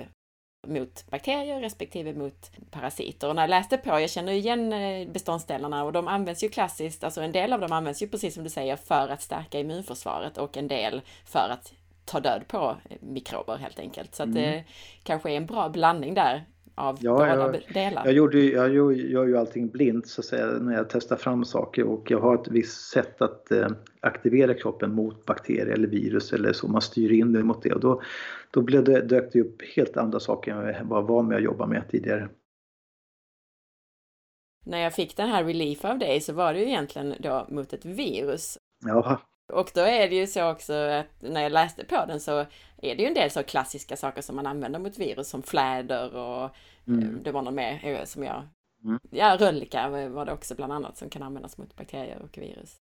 mot 0.67 1.05
bakterier 1.09 1.61
respektive 1.61 2.13
mot 2.13 2.51
parasiter. 2.71 3.29
Och 3.29 3.35
när 3.35 3.43
jag 3.43 3.49
läste 3.49 3.77
på, 3.77 3.89
jag 3.89 4.09
känner 4.09 4.31
igen 4.31 4.73
eh, 4.73 5.07
beståndsdelarna 5.07 5.83
och 5.83 5.93
de 5.93 6.07
används 6.07 6.43
ju 6.43 6.49
klassiskt, 6.49 7.03
alltså 7.03 7.21
en 7.21 7.31
del 7.31 7.53
av 7.53 7.59
dem 7.59 7.71
används 7.71 8.01
ju 8.01 8.07
precis 8.07 8.33
som 8.33 8.43
du 8.43 8.49
säger 8.49 8.75
för 8.75 9.07
att 9.07 9.21
stärka 9.21 9.59
immunförsvaret 9.59 10.37
och 10.37 10.57
en 10.57 10.67
del 10.67 11.01
för 11.25 11.49
att 11.49 11.73
ta 12.05 12.19
död 12.19 12.43
på 12.47 12.77
mikrober 12.99 13.57
helt 13.57 13.79
enkelt. 13.79 14.15
Så 14.15 14.23
att 14.23 14.29
mm. 14.29 14.41
det 14.41 14.63
kanske 15.03 15.31
är 15.31 15.37
en 15.37 15.45
bra 15.45 15.69
blandning 15.69 16.13
där 16.13 16.45
av 16.75 16.97
ja, 17.01 17.27
jag, 17.27 17.63
delar. 17.73 18.05
Jag, 18.05 18.13
gjorde, 18.13 18.39
jag 18.39 18.73
gör 18.93 19.25
ju 19.25 19.37
allting 19.37 19.69
blint 19.69 20.07
så 20.07 20.21
att 20.21 20.25
säga 20.25 20.45
när 20.45 20.73
jag 20.73 20.89
testar 20.89 21.15
fram 21.15 21.45
saker 21.45 21.83
och 21.83 22.11
jag 22.11 22.19
har 22.19 22.35
ett 22.35 22.47
visst 22.47 22.89
sätt 22.91 23.21
att 23.21 23.51
eh, 23.51 23.67
aktivera 23.99 24.53
kroppen 24.53 24.93
mot 24.93 25.25
bakterier 25.25 25.65
eller 25.65 25.87
virus 25.87 26.33
eller 26.33 26.53
så. 26.53 26.67
Man 26.67 26.81
styr 26.81 27.11
in 27.11 27.33
det 27.33 27.43
mot 27.43 27.63
det 27.63 27.73
och 27.73 27.79
då, 27.79 28.01
då 28.51 28.61
blev 28.61 28.83
det, 28.83 29.01
dök 29.01 29.33
det 29.33 29.41
upp 29.41 29.61
helt 29.75 29.97
andra 29.97 30.19
saker 30.19 30.51
än 30.51 30.75
jag 30.75 30.85
var 30.85 31.01
van 31.01 31.27
med 31.27 31.37
att 31.37 31.43
jobba 31.43 31.65
med 31.65 31.89
tidigare. 31.89 32.29
När 34.65 34.79
jag 34.79 34.93
fick 34.93 35.17
den 35.17 35.29
här 35.29 35.43
relief 35.43 35.85
av 35.85 35.99
dig 35.99 36.21
så 36.21 36.33
var 36.33 36.53
det 36.53 36.59
ju 36.59 36.65
egentligen 36.65 37.13
då 37.19 37.47
mot 37.49 37.73
ett 37.73 37.85
virus. 37.85 38.57
Ja. 38.85 39.19
Och 39.53 39.71
då 39.73 39.81
är 39.81 40.09
det 40.09 40.15
ju 40.15 40.27
så 40.27 40.51
också 40.51 40.73
att 40.73 41.21
när 41.21 41.41
jag 41.41 41.51
läste 41.51 41.85
på 41.85 42.05
den 42.07 42.19
så 42.19 42.39
är 42.77 42.95
det 42.95 43.01
ju 43.01 43.07
en 43.07 43.13
del 43.13 43.31
så 43.31 43.43
klassiska 43.43 43.95
saker 43.95 44.21
som 44.21 44.35
man 44.35 44.47
använder 44.47 44.79
mot 44.79 44.97
virus 44.97 45.29
som 45.29 45.43
fläder 45.43 46.15
och 46.15 46.49
mm. 46.87 47.03
Eh, 47.03 47.21
det 47.23 47.31
var 47.31 47.41
något 47.41 47.53
mer 47.53 47.79
eh, 47.83 48.03
som 48.03 48.23
jag... 48.23 48.47
Mm. 48.83 48.99
Ja, 49.11 49.37
röllika 49.39 49.89
var 49.89 50.25
det 50.25 50.31
också 50.31 50.55
bland 50.55 50.73
annat 50.73 50.97
som 50.97 51.09
kan 51.09 51.23
användas 51.23 51.57
mot 51.57 51.75
bakterier 51.75 52.21
och 52.21 52.37
virus. 52.37 52.75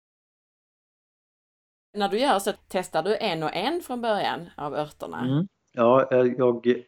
När 1.97 2.09
du 2.09 2.19
gör 2.19 2.39
så 2.39 2.53
testar 2.69 3.03
du 3.03 3.17
en 3.17 3.43
och 3.43 3.57
en 3.57 3.81
från 3.81 4.01
början 4.01 4.51
av 4.57 4.75
örterna? 4.75 5.21
Mm. 5.21 5.47
Ja, 5.73 6.09
eh, 6.11 6.33
jag 6.39 6.83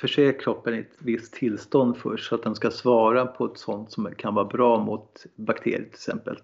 förser 0.00 0.40
kroppen 0.40 0.74
i 0.74 0.78
ett 0.78 0.96
visst 0.98 1.34
tillstånd 1.34 1.96
först 1.96 2.28
så 2.28 2.34
att 2.34 2.42
den 2.42 2.54
ska 2.54 2.70
svara 2.70 3.26
på 3.26 3.46
ett 3.46 3.58
sånt 3.58 3.92
som 3.92 4.14
kan 4.14 4.34
vara 4.34 4.44
bra 4.44 4.78
mot 4.78 5.26
bakterier 5.36 5.78
till 5.78 5.88
exempel. 5.88 6.38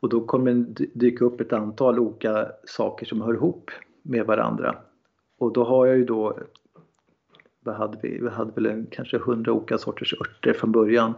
Och 0.00 0.08
då 0.08 0.20
kommer 0.20 0.52
det 0.52 0.86
dyka 0.94 1.24
upp 1.24 1.40
ett 1.40 1.52
antal 1.52 1.98
olika 1.98 2.52
saker 2.64 3.06
som 3.06 3.20
hör 3.20 3.34
ihop 3.34 3.70
med 4.02 4.26
varandra. 4.26 4.76
Och 5.38 5.52
då 5.52 5.64
har 5.64 5.86
jag 5.86 5.96
ju 5.96 6.04
då, 6.04 6.38
vad 7.60 7.74
hade 7.74 7.98
vi, 8.02 8.18
vi 8.18 8.30
hade 8.30 8.52
väl 8.52 8.66
en, 8.66 8.86
kanske 8.90 9.18
hundra 9.18 9.52
olika 9.52 9.78
sorters 9.78 10.14
örter 10.20 10.52
från 10.52 10.72
början. 10.72 11.14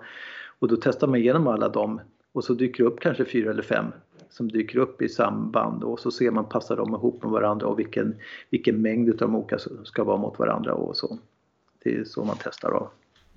Och 0.59 0.69
då 0.69 0.77
testar 0.77 1.07
man 1.07 1.19
igenom 1.19 1.47
alla 1.47 1.69
dem 1.69 2.01
och 2.33 2.45
så 2.45 2.55
dyker 2.55 2.85
det 2.85 2.91
upp 2.91 3.01
kanske 3.01 3.25
fyra 3.25 3.51
eller 3.51 3.63
fem 3.63 3.87
som 4.31 4.49
dyker 4.49 4.79
upp 4.79 5.03
i 5.03 5.09
samband 5.09 5.85
och 5.85 6.01
så 6.01 6.11
ser 6.11 6.31
man 6.31 6.49
passar 6.49 6.77
de 6.77 6.95
ihop 6.95 7.23
med 7.23 7.33
varandra 7.33 7.67
och 7.67 7.79
vilken, 7.79 8.15
vilken 8.51 8.83
mängd 8.83 9.09
utav 9.09 9.29
de 9.29 9.37
olika 9.37 9.59
ska 9.85 10.05
vara 10.05 10.17
mot 10.17 10.39
varandra 10.39 10.75
och 10.75 10.97
så. 10.97 11.19
Det 11.83 11.97
är 11.97 12.05
så 12.05 12.25
man 12.25 12.37
testar 12.45 12.71
då. 12.71 12.91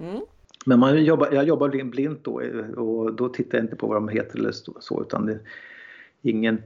Mm. 0.06 0.22
Men 0.66 0.80
man 0.80 1.04
jobbar, 1.04 1.32
jag 1.32 1.46
jobbar 1.46 1.84
blint 1.84 2.24
då 2.24 2.42
och 2.76 3.14
då 3.14 3.30
tittar 3.30 3.58
jag 3.58 3.66
inte 3.66 3.76
på 3.76 3.88
vad 3.88 3.98
de 3.98 4.10
heter 4.10 4.40
eller 4.40 4.52
så 4.80 5.02
utan 5.02 5.26
det 5.26 5.34
är 5.34 5.40
ingen 6.22 6.64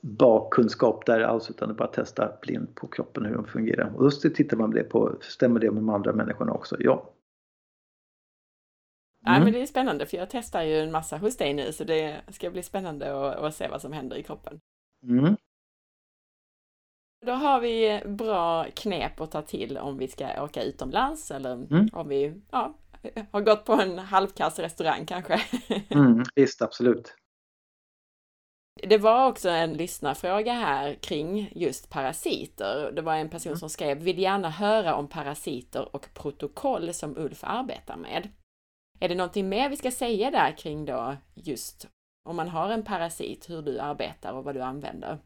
bakkunskap 0.00 1.06
där 1.06 1.20
alls 1.20 1.50
utan 1.50 1.68
det 1.68 1.72
är 1.72 1.76
bara 1.76 1.88
att 1.88 1.92
testa 1.92 2.32
blint 2.42 2.74
på 2.74 2.86
kroppen 2.86 3.24
hur 3.24 3.34
de 3.34 3.46
fungerar. 3.46 3.92
Och 3.96 4.02
då 4.02 4.10
tittar 4.10 4.56
man 4.56 4.70
det 4.70 4.82
på, 4.82 5.16
stämmer 5.20 5.60
det 5.60 5.70
med 5.70 5.82
de 5.82 5.88
andra 5.88 6.12
människorna 6.12 6.52
också? 6.52 6.76
Ja. 6.78 7.12
Mm. 9.26 9.34
Ja, 9.34 9.44
men 9.44 9.52
det 9.52 9.62
är 9.62 9.66
spännande 9.66 10.06
för 10.06 10.16
jag 10.16 10.30
testar 10.30 10.62
ju 10.62 10.78
en 10.78 10.92
massa 10.92 11.16
hos 11.16 11.36
dig 11.36 11.54
nu 11.54 11.72
så 11.72 11.84
det 11.84 12.20
ska 12.28 12.50
bli 12.50 12.62
spännande 12.62 13.28
att, 13.28 13.36
att 13.36 13.54
se 13.54 13.68
vad 13.68 13.80
som 13.80 13.92
händer 13.92 14.16
i 14.16 14.22
kroppen. 14.22 14.60
Mm. 15.08 15.36
Då 17.26 17.32
har 17.32 17.60
vi 17.60 18.02
bra 18.06 18.66
knep 18.74 19.20
att 19.20 19.30
ta 19.30 19.42
till 19.42 19.78
om 19.78 19.98
vi 19.98 20.08
ska 20.08 20.44
åka 20.44 20.62
utomlands 20.62 21.30
eller 21.30 21.52
mm. 21.52 21.88
om 21.92 22.08
vi 22.08 22.34
ja, 22.50 22.74
har 23.30 23.40
gått 23.40 23.64
på 23.64 23.72
en 23.72 23.98
halvkass 23.98 24.58
restaurang 24.58 25.06
kanske. 25.06 25.40
Mm, 25.90 26.22
visst, 26.34 26.62
absolut. 26.62 27.14
Det 28.82 28.98
var 28.98 29.28
också 29.28 29.48
en 29.48 29.72
lyssnarfråga 29.72 30.52
här 30.52 30.94
kring 30.94 31.52
just 31.54 31.90
parasiter. 31.90 32.92
Det 32.92 33.02
var 33.02 33.14
en 33.14 33.28
person 33.28 33.50
mm. 33.50 33.58
som 33.58 33.70
skrev, 33.70 33.98
vill 33.98 34.18
gärna 34.18 34.50
höra 34.50 34.94
om 34.94 35.08
parasiter 35.08 35.94
och 35.96 36.08
protokoll 36.14 36.94
som 36.94 37.16
Ulf 37.16 37.44
arbetar 37.44 37.96
med. 37.96 38.28
Är 39.00 39.08
det 39.08 39.14
någonting 39.14 39.48
mer 39.48 39.70
vi 39.70 39.76
ska 39.76 39.90
säga 39.90 40.30
där 40.30 40.56
kring 40.56 40.84
då 40.84 41.16
just 41.34 41.88
om 42.28 42.36
man 42.36 42.48
har 42.48 42.70
en 42.70 42.84
parasit, 42.84 43.50
hur 43.50 43.62
du 43.62 43.78
arbetar 43.78 44.32
och 44.32 44.44
vad 44.44 44.54
du 44.54 44.60
använder? 44.60 45.18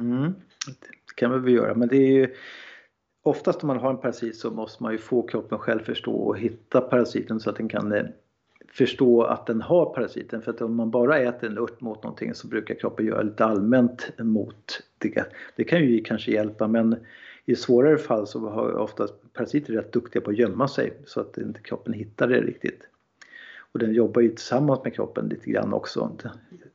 Mm, 0.00 0.34
det 0.66 1.14
kan 1.16 1.42
vi 1.42 1.52
göra, 1.52 1.74
men 1.74 1.88
det 1.88 1.96
är 1.96 2.12
ju 2.12 2.34
oftast 3.22 3.62
om 3.62 3.66
man 3.66 3.78
har 3.78 3.90
en 3.90 3.98
parasit 3.98 4.36
så 4.36 4.50
måste 4.50 4.82
man 4.82 4.92
ju 4.92 4.98
få 4.98 5.22
kroppen 5.22 5.58
själv 5.58 5.84
förstå 5.84 6.14
och 6.14 6.38
hitta 6.38 6.80
parasiten 6.80 7.40
så 7.40 7.50
att 7.50 7.56
den 7.56 7.68
kan 7.68 7.92
eh, 7.92 8.04
förstå 8.72 9.22
att 9.22 9.46
den 9.46 9.60
har 9.60 9.94
parasiten. 9.94 10.42
För 10.42 10.50
att 10.50 10.60
om 10.60 10.74
man 10.74 10.90
bara 10.90 11.18
äter 11.18 11.50
en 11.50 11.58
ört 11.58 11.80
mot 11.80 12.02
någonting 12.02 12.34
så 12.34 12.48
brukar 12.48 12.74
kroppen 12.74 13.06
göra 13.06 13.22
lite 13.22 13.44
allmänt 13.44 14.10
mot 14.18 14.82
det. 14.98 15.24
Det 15.56 15.64
kan 15.64 15.80
ju 15.80 16.02
kanske 16.02 16.32
hjälpa 16.32 16.68
men 16.68 16.96
i 17.44 17.56
svårare 17.56 17.98
fall 17.98 18.26
så 18.26 18.48
har 18.48 18.72
oftast 18.72 19.14
parasiter 19.32 19.72
rätt 19.72 19.92
duktiga 19.92 20.22
på 20.22 20.30
att 20.30 20.38
gömma 20.38 20.68
sig 20.68 20.92
så 21.04 21.20
att 21.20 21.38
inte 21.38 21.60
kroppen 21.60 21.92
hittar 21.92 22.28
det 22.28 22.40
riktigt. 22.40 22.89
Och 23.72 23.78
den 23.78 23.92
jobbar 23.92 24.22
ju 24.22 24.28
tillsammans 24.28 24.80
med 24.84 24.94
kroppen 24.94 25.28
lite 25.28 25.50
grann 25.50 25.72
också. 25.72 26.16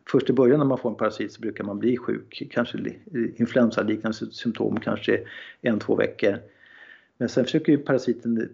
Först 0.09 0.29
i 0.29 0.33
början 0.33 0.59
när 0.59 0.65
man 0.65 0.77
får 0.77 0.89
en 0.89 0.95
parasit 0.95 1.33
så 1.33 1.41
brukar 1.41 1.63
man 1.63 1.79
bli 1.79 1.97
sjuk, 1.97 2.47
kanske 2.51 2.77
influensaliknande 3.35 4.17
symptom 4.31 4.79
kanske 4.79 5.21
en, 5.61 5.79
två 5.79 5.95
veckor. 5.95 6.37
Men 7.17 7.29
sen 7.29 7.43
försöker 7.43 7.71
ju 7.71 7.77
parasiten 7.77 8.49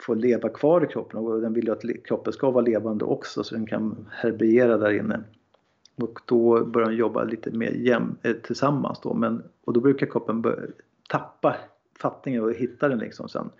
få 0.00 0.14
leva 0.14 0.48
kvar 0.48 0.84
i 0.84 0.86
kroppen 0.86 1.20
och 1.20 1.40
den 1.40 1.52
vill 1.52 1.66
ju 1.66 1.72
att 1.72 2.04
kroppen 2.04 2.32
ska 2.32 2.50
vara 2.50 2.64
levande 2.64 3.04
också 3.04 3.44
så 3.44 3.54
den 3.54 3.66
kan 3.66 4.06
herbergera 4.10 4.78
där 4.78 4.92
inne. 4.92 5.20
Och 5.96 6.20
då 6.24 6.64
börjar 6.64 6.88
den 6.88 6.96
jobba 6.96 7.24
lite 7.24 7.50
mer 7.50 7.70
jäm, 7.70 8.16
eh, 8.22 8.32
tillsammans 8.32 9.00
då 9.02 9.14
men, 9.14 9.42
och 9.64 9.72
då 9.72 9.80
brukar 9.80 10.06
kroppen 10.06 10.44
tappa 11.08 11.56
fattningen 11.98 12.42
och 12.42 12.52
hitta 12.52 12.88
den 12.88 12.98
liksom 12.98 13.28
sen. 13.28 13.50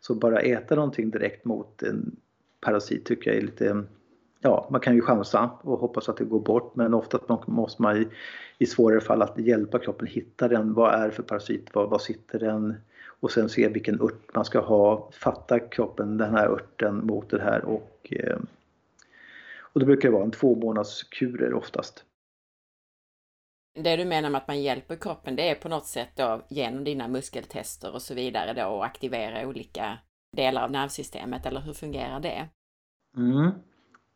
Så 0.00 0.14
bara 0.14 0.40
äta 0.40 0.74
någonting 0.74 1.10
direkt 1.10 1.44
mot 1.44 1.82
en 1.82 2.16
parasit 2.60 3.04
tycker 3.04 3.30
jag 3.30 3.38
är 3.38 3.42
lite 3.42 3.84
Ja, 4.40 4.68
man 4.70 4.80
kan 4.80 4.94
ju 4.94 5.00
chansa 5.00 5.50
och 5.62 5.78
hoppas 5.78 6.08
att 6.08 6.16
det 6.16 6.24
går 6.24 6.40
bort 6.40 6.76
men 6.76 6.94
ofta 6.94 7.38
måste 7.46 7.82
man 7.82 7.96
i, 7.96 8.08
i 8.58 8.66
svårare 8.66 9.00
fall 9.00 9.22
att 9.22 9.38
hjälpa 9.38 9.78
kroppen 9.78 10.06
hitta 10.06 10.48
den. 10.48 10.74
Vad 10.74 10.94
är 10.94 11.06
det 11.06 11.12
för 11.12 11.22
parasit? 11.22 11.74
Var, 11.74 11.86
var 11.86 11.98
sitter 11.98 12.38
den? 12.38 12.74
och 13.20 13.30
sen 13.30 13.48
se 13.48 13.68
vilken 13.68 14.00
ört 14.02 14.34
man 14.34 14.44
ska 14.44 14.60
ha. 14.60 15.10
Fatta 15.12 15.60
kroppen 15.60 16.16
den 16.16 16.34
här 16.34 16.48
örten 16.48 17.06
mot 17.06 17.30
det 17.30 17.42
här 17.42 17.64
och, 17.64 18.12
eh, 18.12 18.38
och 19.60 19.80
då 19.80 19.86
brukar 19.86 20.08
det 20.08 20.14
vara 20.14 20.24
en 20.24 20.30
två 20.30 20.54
månaders 20.54 21.02
kurer 21.02 21.54
oftast. 21.54 22.04
Det 23.74 23.96
du 23.96 24.04
menar 24.04 24.30
med 24.30 24.38
att 24.38 24.48
man 24.48 24.62
hjälper 24.62 24.96
kroppen 24.96 25.36
det 25.36 25.50
är 25.50 25.54
på 25.54 25.68
något 25.68 25.86
sätt 25.86 26.08
då 26.14 26.42
genom 26.48 26.84
dina 26.84 27.08
muskeltester 27.08 27.94
och 27.94 28.02
så 28.02 28.14
vidare 28.14 28.52
då 28.52 28.68
och 28.68 28.84
aktivera 28.84 29.48
olika 29.48 29.98
delar 30.36 30.64
av 30.64 30.70
nervsystemet 30.70 31.46
eller 31.46 31.60
hur 31.60 31.72
fungerar 31.72 32.20
det? 32.20 32.48
Mm. 33.16 33.50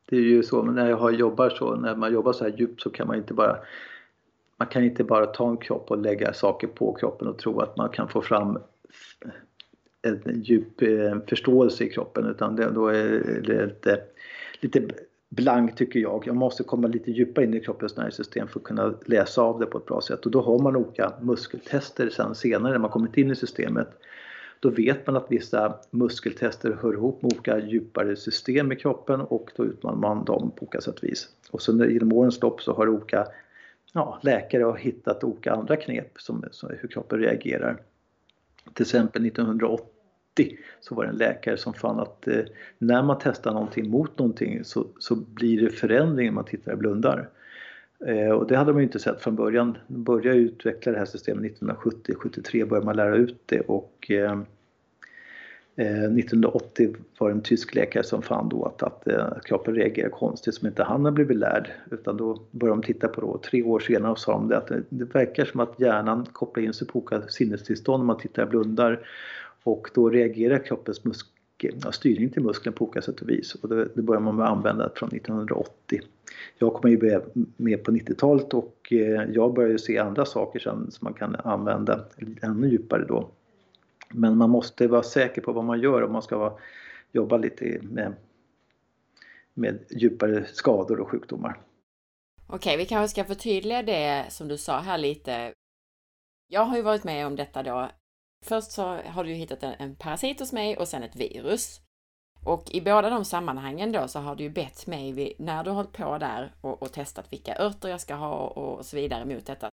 Det 0.04 0.16
är 0.16 0.20
ju 0.20 0.42
så 0.42 0.62
när 0.62 0.90
jag 0.90 1.14
jobbar 1.14 1.50
så, 1.50 1.76
när 1.76 1.96
man 1.96 2.12
jobbar 2.12 2.32
så 2.32 2.44
här 2.44 2.52
djupt 2.58 2.82
så 2.82 2.90
kan 2.90 3.06
man 3.06 3.16
inte 3.16 3.34
bara 3.34 3.56
man 4.56 4.68
kan 4.68 4.84
inte 4.84 5.04
bara 5.04 5.26
ta 5.26 5.50
en 5.50 5.56
kropp 5.56 5.90
och 5.90 5.98
lägga 5.98 6.32
saker 6.32 6.66
på 6.66 6.92
kroppen 6.92 7.28
och 7.28 7.38
tro 7.38 7.60
att 7.60 7.76
man 7.76 7.88
kan 7.88 8.08
få 8.08 8.22
fram 8.22 8.58
en 10.02 10.42
djup 10.42 10.82
eh, 10.82 11.18
förståelse 11.28 11.84
i 11.84 11.88
kroppen 11.88 12.26
utan 12.26 12.56
det, 12.56 12.70
då 12.70 12.88
är 12.88 13.42
det 13.46 13.66
lite, 13.66 14.00
lite 14.60 14.82
blank 15.28 15.76
tycker 15.76 16.00
jag. 16.00 16.26
Jag 16.26 16.36
måste 16.36 16.62
komma 16.62 16.88
lite 16.88 17.10
djupare 17.10 17.44
in 17.44 17.54
i 17.54 17.60
kroppens 17.60 17.96
nervsystem 17.96 18.48
för 18.48 18.60
att 18.60 18.64
kunna 18.64 18.94
läsa 19.06 19.42
av 19.42 19.60
det 19.60 19.66
på 19.66 19.78
ett 19.78 19.86
bra 19.86 20.00
sätt 20.00 20.26
och 20.26 20.32
då 20.32 20.42
har 20.42 20.58
man 20.58 20.76
olika 20.76 21.12
muskeltester 21.20 22.08
sen 22.08 22.34
senare 22.34 22.72
när 22.72 22.78
man 22.78 22.90
kommit 22.90 23.16
in 23.16 23.30
i 23.30 23.36
systemet. 23.36 23.88
Då 24.62 24.70
vet 24.70 25.06
man 25.06 25.16
att 25.16 25.26
vissa 25.28 25.78
muskeltester 25.90 26.78
hör 26.82 26.92
ihop 26.92 27.22
med 27.22 27.32
olika 27.32 27.58
djupare 27.58 28.16
system 28.16 28.72
i 28.72 28.76
kroppen 28.76 29.20
och 29.20 29.50
då 29.56 29.64
utmanar 29.64 29.96
man 29.96 30.24
dem 30.24 30.50
på 30.50 30.62
olika 30.62 30.80
sätt 30.80 30.98
och 30.98 31.04
vis. 31.04 31.28
Och 31.50 31.62
sen 31.62 31.90
genom 31.90 32.12
årens 32.12 32.42
lopp 32.42 32.62
så 32.62 32.72
har 32.72 32.88
olika 32.88 33.26
ja, 33.92 34.18
läkare 34.22 34.76
hittat 34.78 35.24
olika 35.24 35.52
andra 35.52 35.76
knep 35.76 36.20
som, 36.20 36.44
som 36.50 36.70
hur 36.80 36.88
kroppen 36.88 37.18
reagerar. 37.18 37.82
Till 38.74 38.82
exempel 38.82 39.26
1980 39.26 40.58
så 40.80 40.94
var 40.94 41.04
det 41.04 41.10
en 41.10 41.16
läkare 41.16 41.56
som 41.56 41.74
fann 41.74 42.00
att 42.00 42.28
eh, 42.28 42.40
när 42.78 43.02
man 43.02 43.18
testar 43.22 43.52
någonting 43.52 43.90
mot 43.90 44.18
någonting 44.18 44.64
så, 44.64 44.86
så 44.98 45.16
blir 45.16 45.60
det 45.60 45.70
förändring 45.70 46.26
när 46.26 46.34
man 46.34 46.44
tittar 46.44 46.72
och 46.72 46.78
blundar. 46.78 47.28
Eh, 48.06 48.30
och 48.30 48.46
det 48.46 48.56
hade 48.56 48.72
man 48.72 48.80
ju 48.80 48.86
inte 48.86 48.98
sett 48.98 49.20
från 49.20 49.36
början. 49.36 49.78
De 49.86 50.02
började 50.02 50.38
utveckla 50.38 50.92
det 50.92 50.98
här 50.98 51.04
systemet 51.04 51.60
1970-73 51.60 52.68
började 52.68 52.86
man 52.86 52.96
lära 52.96 53.16
ut 53.16 53.42
det 53.46 53.60
och 53.60 54.10
eh, 54.10 54.40
eh 55.76 56.04
1980 56.04 56.96
var 57.18 57.28
det 57.28 57.34
en 57.34 57.42
tysk 57.42 57.74
läkare 57.74 58.04
som 58.04 58.22
fann 58.22 58.48
då 58.48 58.64
att, 58.64 58.82
att, 58.82 59.08
att 59.08 59.34
eh, 59.34 59.40
kroppen 59.44 59.74
reagerar 59.74 60.08
konstigt 60.08 60.54
som 60.54 60.68
inte 60.68 60.82
han 60.82 61.04
har 61.04 61.12
blivit 61.12 61.36
lärd. 61.36 61.70
Utan 61.90 62.16
då 62.16 62.42
började 62.50 62.80
de 62.80 62.86
titta 62.86 63.08
på 63.08 63.20
det 63.20 63.26
och 63.26 63.42
tre 63.42 63.62
år 63.62 63.80
senare 63.80 64.16
sa 64.16 64.32
de 64.32 64.48
det 64.48 64.56
att 64.56 64.66
det, 64.66 64.82
det 64.88 65.14
verkar 65.14 65.44
som 65.44 65.60
att 65.60 65.80
hjärnan 65.80 66.26
kopplar 66.32 66.64
in 66.64 66.74
sig 66.74 66.86
på 66.86 66.98
olika 66.98 67.28
sinnestillstånd 67.28 68.00
om 68.00 68.06
man 68.06 68.18
tittar 68.18 68.42
och 68.42 68.48
blundar. 68.48 69.00
Och 69.64 69.90
då 69.94 70.08
reagerar 70.08 70.58
kroppens 70.58 71.04
muskel, 71.04 71.74
ja, 71.84 71.92
styrning 71.92 72.30
till 72.30 72.42
muskeln 72.42 72.72
på 72.72 72.84
olika 72.84 73.02
sätt 73.02 73.20
och 73.20 73.28
vis. 73.28 73.54
Och 73.54 73.68
det, 73.68 73.88
det 73.94 74.02
började 74.02 74.24
man 74.24 74.36
med 74.36 74.46
att 74.46 74.52
använda 74.52 74.90
från 74.94 75.08
1980. 75.08 76.00
Jag 76.58 76.74
kom 76.74 76.90
ju 76.90 77.20
med 77.56 77.84
på 77.84 77.90
90-talet 77.90 78.54
och 78.54 78.92
eh, 78.92 79.24
jag 79.32 79.54
började 79.54 79.78
se 79.78 79.98
andra 79.98 80.24
saker 80.24 80.58
sen 80.58 80.90
som 80.90 81.04
man 81.04 81.14
kan 81.14 81.36
använda 81.36 82.04
ännu 82.42 82.68
djupare 82.68 83.04
då. 83.04 83.28
Men 84.08 84.36
man 84.36 84.50
måste 84.50 84.86
vara 84.86 85.02
säker 85.02 85.42
på 85.42 85.52
vad 85.52 85.64
man 85.64 85.80
gör 85.80 86.02
om 86.02 86.12
man 86.12 86.22
ska 86.22 86.38
vara, 86.38 86.52
jobba 87.12 87.36
lite 87.36 87.78
med, 87.82 88.14
med 89.54 89.78
djupare 89.90 90.44
skador 90.44 91.00
och 91.00 91.08
sjukdomar. 91.08 91.60
Okej, 92.46 92.76
vi 92.76 92.86
kanske 92.86 93.12
ska 93.12 93.24
förtydliga 93.24 93.82
det 93.82 94.26
som 94.28 94.48
du 94.48 94.58
sa 94.58 94.80
här 94.80 94.98
lite. 94.98 95.52
Jag 96.48 96.64
har 96.64 96.76
ju 96.76 96.82
varit 96.82 97.04
med 97.04 97.26
om 97.26 97.36
detta 97.36 97.62
då. 97.62 97.90
Först 98.44 98.72
så 98.72 98.82
har 98.82 99.24
du 99.24 99.30
hittat 99.30 99.62
en, 99.62 99.74
en 99.78 99.96
parasit 99.96 100.40
hos 100.40 100.52
mig 100.52 100.76
och 100.76 100.88
sen 100.88 101.02
ett 101.02 101.16
virus. 101.16 101.80
Och 102.44 102.70
i 102.70 102.80
båda 102.80 103.10
de 103.10 103.24
sammanhangen 103.24 103.92
då 103.92 104.08
så 104.08 104.20
har 104.20 104.36
du 104.36 104.44
ju 104.44 104.50
bett 104.50 104.86
mig, 104.86 105.34
när 105.38 105.64
du 105.64 105.70
har 105.70 105.74
hållit 105.74 105.92
på 105.92 106.18
där 106.18 106.52
och, 106.60 106.82
och 106.82 106.92
testat 106.92 107.32
vilka 107.32 107.56
örter 107.58 107.88
jag 107.88 108.00
ska 108.00 108.14
ha 108.14 108.36
och 108.36 108.86
så 108.86 108.96
vidare 108.96 109.24
mot 109.24 109.46
detta, 109.46 109.68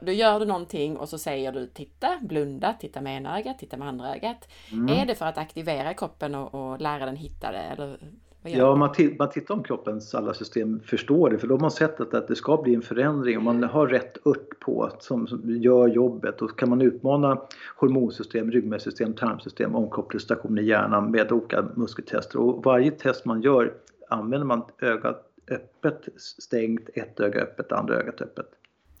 då 0.00 0.12
gör 0.12 0.40
du 0.40 0.46
någonting 0.46 0.96
och 0.96 1.08
så 1.08 1.18
säger 1.18 1.52
du 1.52 1.66
titta, 1.66 2.18
blunda, 2.22 2.72
titta 2.72 3.00
med 3.00 3.16
ena 3.16 3.38
ögat, 3.38 3.58
titta 3.58 3.76
med 3.76 3.88
andra 3.88 4.14
ögat. 4.14 4.48
Mm. 4.72 4.98
Är 4.98 5.06
det 5.06 5.14
för 5.14 5.26
att 5.26 5.38
aktivera 5.38 5.94
kroppen 5.94 6.34
och, 6.34 6.54
och 6.54 6.80
lära 6.80 7.06
den 7.06 7.16
hitta 7.16 7.52
det? 7.52 7.58
Eller 7.58 7.98
ja, 8.48 8.76
man, 8.76 8.94
man 9.18 9.30
tittar 9.30 9.54
om 9.54 9.62
kroppens 9.62 10.14
alla 10.14 10.34
system 10.34 10.80
förstår 10.80 11.30
det 11.30 11.38
för 11.38 11.46
då 11.46 11.54
har 11.54 11.60
man 11.60 11.70
sett 11.70 12.00
att, 12.00 12.14
att 12.14 12.28
det 12.28 12.36
ska 12.36 12.62
bli 12.62 12.74
en 12.74 12.82
förändring. 12.82 13.38
Om 13.38 13.44
man 13.44 13.62
har 13.62 13.86
rätt 13.86 14.26
ört 14.26 14.60
på 14.60 14.92
som, 14.98 15.26
som 15.26 15.50
gör 15.50 15.88
jobbet 15.88 16.38
då 16.38 16.48
kan 16.48 16.68
man 16.68 16.80
utmana 16.80 17.40
hormonsystem, 17.76 18.50
ryggmärgssystem, 18.50 19.14
tarmsystem, 19.14 19.74
omkopplingsstation 19.74 20.58
i 20.58 20.62
hjärnan 20.62 21.10
med 21.10 21.32
olika 21.32 21.64
muskeltester. 21.76 22.38
Och 22.38 22.64
varje 22.64 22.90
test 22.90 23.24
man 23.24 23.42
gör 23.42 23.74
använder 24.08 24.46
man 24.46 24.62
ögat 24.78 25.32
öppet, 25.50 26.08
stängt, 26.16 26.88
ett 26.94 27.20
öga 27.20 27.40
öppet, 27.40 27.72
andra 27.72 27.94
ögat 27.94 28.20
öppet. 28.20 28.46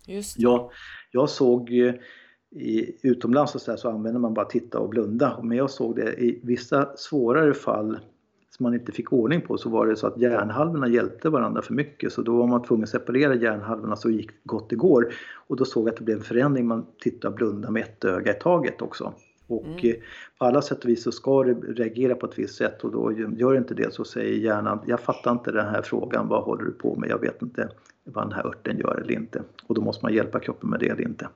Just 0.06 0.38
jag, 0.38 0.70
jag 1.10 1.28
såg 1.28 1.70
i, 1.70 2.96
utomlands 3.02 3.54
och 3.54 3.60
så, 3.60 3.76
så 3.76 3.90
använder 3.90 4.20
man 4.20 4.34
bara 4.34 4.46
titta 4.46 4.78
och 4.78 4.88
blunda. 4.88 5.40
Men 5.42 5.58
jag 5.58 5.70
såg 5.70 5.96
det 5.96 6.14
i 6.14 6.40
vissa 6.42 6.96
svårare 6.96 7.54
fall 7.54 7.98
som 8.56 8.64
man 8.64 8.74
inte 8.74 8.92
fick 8.92 9.12
ordning 9.12 9.40
på 9.40 9.58
så 9.58 9.68
var 9.68 9.86
det 9.86 9.96
så 9.96 10.06
att 10.06 10.18
hjärnhalvorna 10.18 10.88
hjälpte 10.88 11.30
varandra 11.30 11.62
för 11.62 11.74
mycket 11.74 12.12
så 12.12 12.22
då 12.22 12.36
var 12.36 12.46
man 12.46 12.62
tvungen 12.62 12.84
att 12.84 12.90
separera 12.90 13.34
hjärnhalvorna 13.34 13.96
så 13.96 14.10
gick 14.10 14.30
gott 14.44 14.70
det 14.70 14.76
går. 14.76 15.12
Och 15.46 15.56
då 15.56 15.64
såg 15.64 15.86
jag 15.86 15.92
att 15.92 15.96
det 15.96 16.04
blev 16.04 16.16
en 16.16 16.22
förändring, 16.22 16.66
man 16.66 16.86
tittade 17.00 17.28
och 17.28 17.36
blundade 17.36 17.72
med 17.72 17.82
ett 17.82 18.04
öga 18.04 18.36
i 18.36 18.38
taget 18.40 18.82
också. 18.82 19.12
Och 19.46 19.66
mm. 19.66 19.78
Eh, 19.82 19.94
på 20.38 20.44
alla 20.44 20.62
sätt 20.62 20.84
och 20.84 20.90
vis 20.90 21.02
så 21.02 21.12
ska 21.12 21.42
det 21.42 21.54
reagera 21.54 22.14
på 22.14 22.26
ett 22.26 22.38
visst 22.38 22.54
sätt 22.54 22.84
och 22.84 22.92
då 22.92 23.12
gör 23.12 23.52
det 23.52 23.58
inte 23.58 23.74
det 23.74 23.94
så 23.94 24.04
säger 24.04 24.38
hjärnan, 24.38 24.78
jag 24.86 25.00
fattar 25.00 25.32
inte 25.32 25.52
den 25.52 25.66
här 25.66 25.82
frågan, 25.82 26.28
vad 26.28 26.42
håller 26.42 26.64
du 26.64 26.72
på 26.72 26.96
med? 26.96 27.10
Jag 27.10 27.20
vet 27.20 27.42
inte 27.42 27.68
vad 28.04 28.24
den 28.24 28.32
här 28.32 28.46
örten 28.46 28.78
gör 28.78 29.00
eller 29.00 29.12
inte. 29.12 29.42
Och 29.66 29.74
då 29.74 29.80
måste 29.80 30.04
man 30.04 30.14
hjälpa 30.14 30.40
kroppen 30.40 30.70
med 30.70 30.80
det 30.80 30.88
eller 30.88 31.02
inte. 31.02 31.28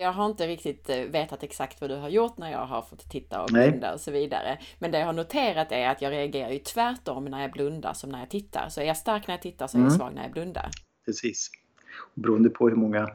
Jag 0.00 0.12
har 0.12 0.26
inte 0.26 0.46
riktigt 0.46 0.90
eh, 0.90 0.96
vetat 0.96 1.42
exakt 1.42 1.80
vad 1.80 1.90
du 1.90 1.96
har 1.96 2.08
gjort 2.08 2.38
när 2.38 2.52
jag 2.52 2.66
har 2.66 2.82
fått 2.82 3.10
titta 3.10 3.42
och 3.42 3.48
blunda 3.52 3.94
och 3.94 4.00
så 4.00 4.10
vidare. 4.10 4.58
Men 4.78 4.90
det 4.90 4.98
jag 4.98 5.06
har 5.06 5.12
noterat 5.12 5.72
är 5.72 5.88
att 5.88 6.02
jag 6.02 6.12
reagerar 6.12 6.50
ju 6.50 6.58
tvärtom 6.58 7.24
när 7.24 7.42
jag 7.42 7.52
blundar 7.52 7.92
som 7.92 8.10
när 8.10 8.18
jag 8.18 8.30
tittar. 8.30 8.68
Så 8.68 8.80
är 8.80 8.84
jag 8.84 8.96
stark 8.96 9.26
när 9.26 9.34
jag 9.34 9.42
tittar 9.42 9.66
så 9.66 9.78
är 9.78 9.80
jag 9.80 9.88
mm. 9.88 9.98
svag 9.98 10.14
när 10.14 10.22
jag 10.22 10.32
blundar. 10.32 10.70
Precis. 11.06 11.50
Beroende 12.14 12.50
på 12.50 12.68
hur 12.68 12.76
många 12.76 13.08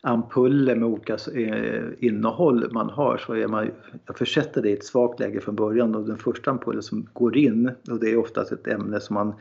ampuller 0.00 0.76
med 0.76 0.88
olika 0.88 1.14
eh, 1.14 1.84
innehåll 1.98 2.72
man 2.72 2.90
har 2.90 3.18
så 3.18 3.32
är 3.34 3.46
man, 3.46 3.70
jag 4.06 4.18
försätter 4.18 4.62
det 4.62 4.70
i 4.70 4.72
ett 4.72 4.84
svagt 4.84 5.20
läge 5.20 5.40
från 5.40 5.56
början 5.56 5.94
och 5.94 6.06
den 6.06 6.18
första 6.18 6.50
ampullen 6.50 6.82
som 6.82 7.08
går 7.12 7.36
in 7.36 7.70
och 7.90 8.00
det 8.00 8.10
är 8.10 8.16
oftast 8.16 8.52
ett 8.52 8.66
ämne 8.66 9.00
som 9.00 9.14
man 9.14 9.34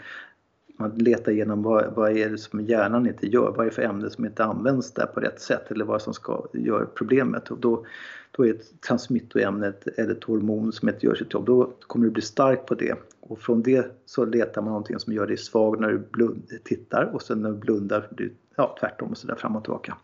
man 0.82 0.92
letar 0.98 1.32
igenom 1.32 1.64
vad, 1.64 1.94
vad 1.96 2.18
är 2.18 2.30
det 2.30 2.38
som 2.38 2.62
hjärnan 2.62 3.08
inte 3.08 3.28
gör, 3.28 3.52
vad 3.52 3.60
är 3.60 3.70
det 3.70 3.76
för 3.76 3.82
ämne 3.82 4.10
som 4.10 4.26
inte 4.26 4.44
används 4.44 4.94
där 4.94 5.06
på 5.06 5.20
rätt 5.20 5.42
sätt 5.42 5.72
eller 5.72 5.86
vad 5.86 6.02
som 6.02 6.14
ska 6.14 6.46
göra 6.54 6.86
problemet. 6.86 7.52
Och 7.52 7.58
då, 7.60 7.86
då 8.32 8.46
är 8.46 8.54
ett 8.54 8.82
transmittoämne 8.82 9.74
eller 9.98 10.12
ett 10.12 10.24
hormon 10.24 10.72
som 10.72 10.90
inte 10.90 11.06
gör 11.06 11.16
sitt 11.16 11.34
jobb, 11.34 11.46
då 11.46 11.74
kommer 11.82 12.06
du 12.06 12.12
bli 12.12 12.22
stark 12.22 12.66
på 12.66 12.76
det. 12.76 12.96
Och 13.20 13.40
från 13.40 13.64
det 13.64 14.02
så 14.06 14.26
letar 14.26 14.62
man 14.62 14.72
någonting 14.72 15.00
som 15.00 15.14
gör 15.14 15.28
dig 15.28 15.38
svag 15.38 15.80
när 15.80 15.90
du 15.90 15.98
blund, 15.98 16.52
tittar 16.64 17.12
och 17.14 17.22
sen 17.22 17.42
när 17.42 17.50
du 17.50 17.58
blundar, 17.58 18.08
du, 18.12 18.36
ja 18.56 18.78
tvärtom 18.80 19.10
och 19.12 19.18
sådär 19.18 19.36
fram 19.36 19.56
och 19.56 19.64
tillbaka. 19.64 19.98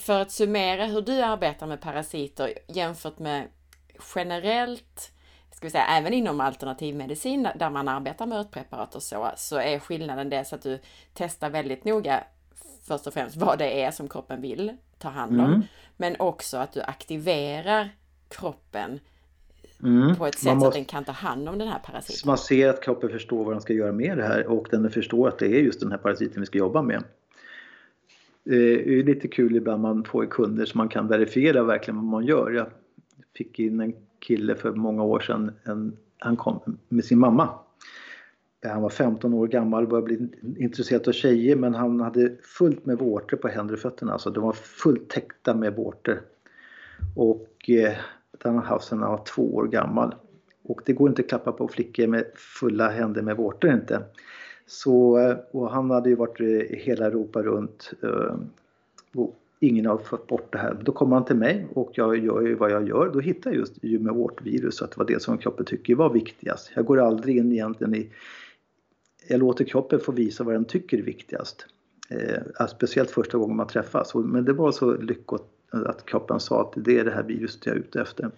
För 0.00 0.20
att 0.20 0.30
summera 0.30 0.86
hur 0.86 1.02
du 1.02 1.22
arbetar 1.22 1.66
med 1.66 1.80
parasiter 1.80 2.52
jämfört 2.68 3.18
med 3.18 3.48
generellt 4.14 5.12
ska 5.58 5.66
vi 5.66 5.70
säga, 5.70 5.86
även 5.86 6.12
inom 6.12 6.40
alternativmedicin 6.40 7.48
där 7.58 7.70
man 7.70 7.88
arbetar 7.88 8.26
med 8.26 8.38
örtpreparat 8.38 8.94
och 8.94 9.02
så, 9.02 9.30
så 9.36 9.56
är 9.56 9.78
skillnaden 9.78 10.30
det 10.30 10.44
så 10.44 10.54
att 10.54 10.62
du 10.62 10.78
testar 11.14 11.50
väldigt 11.50 11.84
noga 11.84 12.24
först 12.88 13.06
och 13.06 13.14
främst 13.14 13.36
vad 13.36 13.58
det 13.58 13.82
är 13.82 13.90
som 13.90 14.08
kroppen 14.08 14.40
vill 14.40 14.76
ta 14.98 15.08
hand 15.08 15.40
om, 15.40 15.46
mm. 15.46 15.62
men 15.96 16.16
också 16.18 16.56
att 16.56 16.72
du 16.72 16.82
aktiverar 16.82 17.88
kroppen 18.28 19.00
mm. 19.82 20.16
på 20.16 20.26
ett 20.26 20.38
sätt 20.38 20.54
måste, 20.54 20.60
så 20.60 20.68
att 20.68 20.74
den 20.74 20.84
kan 20.84 21.04
ta 21.04 21.12
hand 21.12 21.48
om 21.48 21.58
den 21.58 21.68
här 21.68 21.78
parasiten. 21.78 22.26
Man 22.26 22.38
ser 22.38 22.68
att 22.68 22.82
kroppen 22.82 23.10
förstår 23.10 23.44
vad 23.44 23.54
den 23.54 23.60
ska 23.60 23.72
göra 23.72 23.92
med 23.92 24.18
det 24.18 24.24
här 24.24 24.46
och 24.46 24.68
den 24.70 24.90
förstår 24.90 25.28
att 25.28 25.38
det 25.38 25.46
är 25.46 25.60
just 25.60 25.80
den 25.80 25.90
här 25.90 25.98
parasiten 25.98 26.40
vi 26.40 26.46
ska 26.46 26.58
jobba 26.58 26.82
med. 26.82 27.04
Det 28.44 28.98
är 28.98 29.02
lite 29.02 29.28
kul 29.28 29.56
ibland 29.56 29.82
man 29.82 30.04
får 30.04 30.26
kunder 30.26 30.66
som 30.66 30.78
man 30.78 30.88
kan 30.88 31.08
verifiera 31.08 31.62
verkligen 31.62 31.96
vad 31.96 32.04
man 32.04 32.24
gör. 32.24 32.50
Jag 32.50 32.66
fick 33.36 33.58
in 33.58 33.80
en 33.80 34.07
kille 34.18 34.54
för 34.54 34.72
många 34.72 35.02
år 35.02 35.20
sedan. 35.20 35.52
En, 35.64 35.96
han 36.18 36.36
kom 36.36 36.78
med 36.88 37.04
sin 37.04 37.18
mamma. 37.18 37.48
Eh, 38.64 38.70
han 38.70 38.82
var 38.82 38.90
15 38.90 39.34
år 39.34 39.46
gammal 39.46 39.82
och 39.82 39.88
började 39.88 40.06
bli 40.06 40.28
intresserad 40.64 41.08
av 41.08 41.12
tjejer 41.12 41.56
men 41.56 41.74
han 41.74 42.00
hade 42.00 42.36
fullt 42.42 42.86
med 42.86 42.98
vårtor 42.98 43.36
på 43.36 43.48
händer 43.48 43.74
och 43.74 43.80
fötterna. 43.80 44.12
Alltså 44.12 44.30
de 44.30 44.44
var 44.44 44.52
fullt 44.52 45.08
täckta 45.08 45.54
med 45.54 45.76
vårtor. 45.76 46.20
Och 47.16 47.70
eh, 47.70 47.96
den 48.42 48.54
har 48.54 48.62
haft 48.62 48.88
sedan 48.88 49.02
han 49.02 49.10
var 49.10 49.24
två 49.24 49.54
år 49.54 49.66
gammal. 49.66 50.14
Och 50.62 50.80
det 50.84 50.92
går 50.92 51.08
inte 51.08 51.22
att 51.22 51.28
klappa 51.28 51.52
på 51.52 51.68
flickor 51.68 52.06
med 52.06 52.24
fulla 52.34 52.88
händer 52.88 53.22
med 53.22 53.36
vårtor 53.36 53.72
inte. 53.72 54.02
Så, 54.66 55.18
eh, 55.18 55.36
och 55.50 55.70
han 55.70 55.90
hade 55.90 56.08
ju 56.08 56.14
varit 56.14 56.40
hela 56.70 57.06
Europa 57.06 57.42
runt. 57.42 57.92
Eh, 58.02 58.34
ingen 59.60 59.86
har 59.86 59.98
fått 59.98 60.26
bort 60.26 60.52
det 60.52 60.58
här. 60.58 60.76
Då 60.82 60.92
kommer 60.92 61.16
han 61.16 61.24
till 61.24 61.36
mig 61.36 61.66
och 61.74 61.90
jag 61.94 62.18
gör 62.18 62.40
ju 62.40 62.54
vad 62.54 62.70
jag 62.70 62.88
gör. 62.88 63.10
Då 63.12 63.20
hittar 63.20 63.50
jag 63.50 63.58
just 63.58 63.84
ljumewort-virus, 63.84 64.82
att 64.82 64.90
det 64.90 64.98
var 64.98 65.06
det 65.06 65.22
som 65.22 65.38
kroppen 65.38 65.66
tycker 65.66 65.94
var 65.94 66.12
viktigast. 66.12 66.70
Jag 66.74 66.84
går 66.84 67.00
aldrig 67.00 67.36
in 67.36 67.52
egentligen 67.52 67.94
i... 67.94 68.10
Jag 69.28 69.40
låter 69.40 69.64
kroppen 69.64 70.00
få 70.00 70.12
visa 70.12 70.44
vad 70.44 70.54
den 70.54 70.64
tycker 70.64 70.98
är 70.98 71.02
viktigast. 71.02 71.66
Eh, 72.10 72.42
alltså 72.56 72.76
speciellt 72.76 73.10
första 73.10 73.38
gången 73.38 73.56
man 73.56 73.66
träffas. 73.66 74.14
Men 74.14 74.44
det 74.44 74.52
var 74.52 74.72
så 74.72 74.96
lyckat 74.96 75.42
att 75.70 76.06
kroppen 76.06 76.40
sa 76.40 76.60
att 76.60 76.72
det 76.76 76.98
är 76.98 77.04
det 77.04 77.10
här 77.10 77.22
viruset 77.22 77.66
jag 77.66 77.74
är 77.74 77.80
ute 77.80 78.00
efter. 78.00 78.30